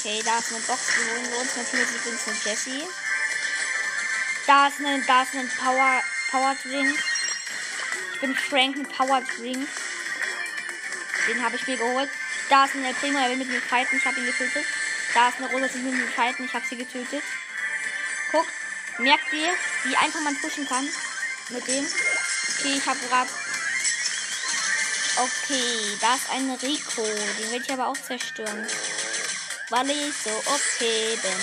Okay, 0.01 0.22
da 0.24 0.38
ist 0.38 0.53
eine 0.53 0.61
Box. 0.61 0.81
Die 0.94 1.11
holen 1.11 1.31
wir 1.31 1.38
uns 1.38 1.57
natürlich 1.57 1.88
übrigens 1.96 2.29
eine 2.29 2.37
Jessie. 2.44 2.85
Da 4.46 4.68
ist 4.68 4.81
ein, 4.81 5.05
da 5.07 5.22
ist 5.22 5.35
ein 5.35 5.51
Power, 5.59 6.03
Power 6.31 6.57
Drink. 6.62 6.98
Ich 8.14 8.20
bin 8.20 8.35
Frank 8.35 8.77
mit 8.77 8.92
Power 8.92 9.22
Drink. 9.37 9.68
Den 11.29 11.43
habe 11.43 11.57
ich 11.57 11.67
mir 11.67 11.77
geholt. 11.77 12.09
Da 12.49 12.64
ist 12.64 12.75
ein 12.75 12.85
El 12.85 12.95
Primo, 12.95 13.19
er 13.19 13.29
will 13.29 13.37
mit 13.37 13.49
mir 13.49 13.61
fighten. 13.61 13.97
Ich 13.97 14.07
habe 14.07 14.19
ihn 14.19 14.27
getötet. 14.27 14.64
Da 15.12 15.29
ist 15.29 15.38
eine 15.38 15.51
Rosa, 15.51 15.69
sie 15.69 15.85
will 15.85 15.93
mit 15.93 16.07
mir 16.07 16.11
fighten. 16.11 16.47
Ich 16.47 16.55
habe 16.55 16.64
sie 16.67 16.77
getötet. 16.77 17.23
Guckt, 18.33 18.53
merkt 18.99 19.33
ihr, 19.33 19.53
wie 19.85 19.97
einfach 19.97 20.21
man 20.21 20.37
pushen 20.41 20.67
kann 20.67 20.88
mit 21.51 21.67
dem? 21.69 21.85
Okay, 21.85 22.75
ich 22.77 22.87
habe 22.87 22.99
gerade. 23.09 23.31
Okay, 25.17 25.99
da 26.01 26.14
ist 26.14 26.31
ein 26.31 26.51
Rico. 26.62 27.03
Den 27.03 27.53
will 27.53 27.62
ich 27.62 27.73
aber 27.73 27.88
auch 27.88 27.97
zerstören. 27.97 28.67
Weil 29.71 29.91
ich 29.91 30.14
so 30.25 30.31
okay 30.31 31.19
bin. 31.21 31.38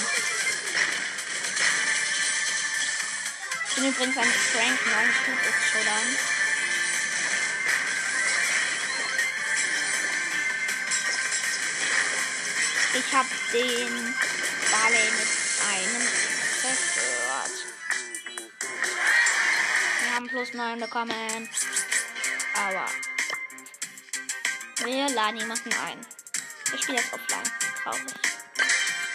Ich 3.70 3.76
bin 3.76 3.86
übrigens 3.90 4.18
ein 4.18 4.24
Frank 4.24 4.80
9 4.86 5.14
Stück 5.22 5.40
ist 5.50 5.72
Showdown. 5.72 6.35
Ich 12.98 13.14
habe 13.14 13.28
den 13.52 14.16
Barley 14.72 15.12
mit 15.12 15.28
einem 15.70 16.08
zerstört. 16.62 17.52
Wir 20.02 20.16
haben 20.16 20.28
plus 20.28 20.54
9 20.54 20.80
bekommen. 20.80 21.50
Aber 22.56 22.86
wir 24.86 25.10
laden 25.10 25.42
jemanden 25.42 25.74
ein. 25.74 26.06
Ich 26.74 26.84
spiele 26.84 27.00
jetzt 27.00 27.12
offline. 27.12 27.44
Traurig. 27.84 28.02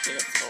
Okay, 0.00 0.12
let's 0.12 0.40
go. 0.40 0.46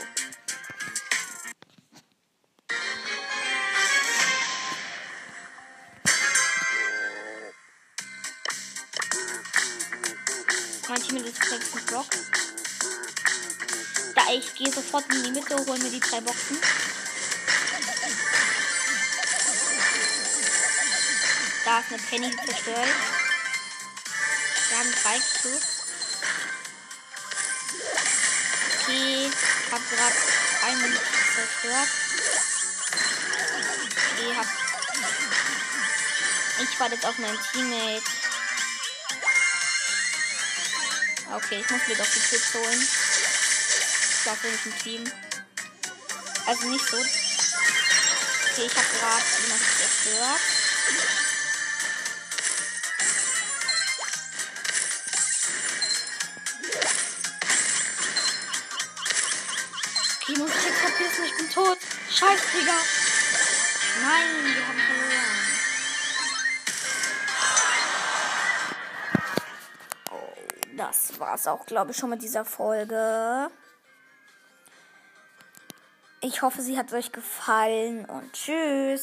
Mein 10.88 11.02
Team 11.02 11.24
ist 11.24 11.38
jetzt 11.48 11.76
ein 11.76 11.86
Block. 11.86 12.06
Ich 14.32 14.54
gehe 14.54 14.72
sofort 14.72 15.04
in 15.12 15.24
die 15.24 15.30
Mitte, 15.32 15.56
hol 15.56 15.76
mir 15.78 15.90
die 15.90 15.98
drei 15.98 16.20
Boxen. 16.20 16.56
Da 21.64 21.80
ist 21.80 21.88
eine 21.88 21.98
Penny 21.98 22.30
zerstört. 22.36 22.88
Wir 24.68 24.78
haben 24.78 24.94
drei 25.02 25.18
Cubes. 25.18 25.66
Okay, 28.80 29.26
ich 29.26 29.72
hab 29.72 29.90
gerade 29.90 30.16
einen 30.64 30.98
zerstört. 31.34 31.88
Okay, 34.12 34.36
hab. 34.36 34.46
Ich 36.62 36.78
warte 36.78 36.94
jetzt 36.94 37.06
auf 37.06 37.18
meinen 37.18 37.38
Teammate. 37.50 38.02
Okay, 41.32 41.64
ich 41.64 41.70
muss 41.70 41.88
mir 41.88 41.96
doch 41.96 42.06
die 42.06 42.20
Chips 42.20 42.54
holen. 42.54 43.09
Ein 44.22 44.78
Team. 44.82 45.04
Also 46.46 46.66
nicht 46.68 46.86
so. 46.86 46.96
Okay, 46.98 48.66
ich 48.66 48.76
habe 48.76 48.86
gerade 48.98 49.24
jemanden 49.42 49.64
zerstört. 49.78 50.40
Okay, 60.20 60.38
muss 60.38 60.50
ich 60.50 60.64
jetzt 60.64 60.78
verpissen, 60.78 61.24
ich 61.24 61.36
bin 61.38 61.50
tot. 61.50 61.78
Scheiß, 62.10 62.40
Digga. 62.52 62.78
Nein, 64.02 64.26
wir 64.44 64.68
haben 64.68 64.80
verloren. 64.80 65.40
Oh, 70.10 70.34
das 70.76 71.18
war's 71.18 71.46
auch, 71.46 71.64
glaube 71.64 71.92
ich, 71.92 71.96
schon 71.96 72.10
mit 72.10 72.20
dieser 72.20 72.44
Folge. 72.44 73.50
Ich 76.22 76.42
hoffe, 76.42 76.60
sie 76.60 76.76
hat 76.76 76.92
euch 76.92 77.12
gefallen 77.12 78.04
und 78.04 78.30
tschüss. 78.34 78.98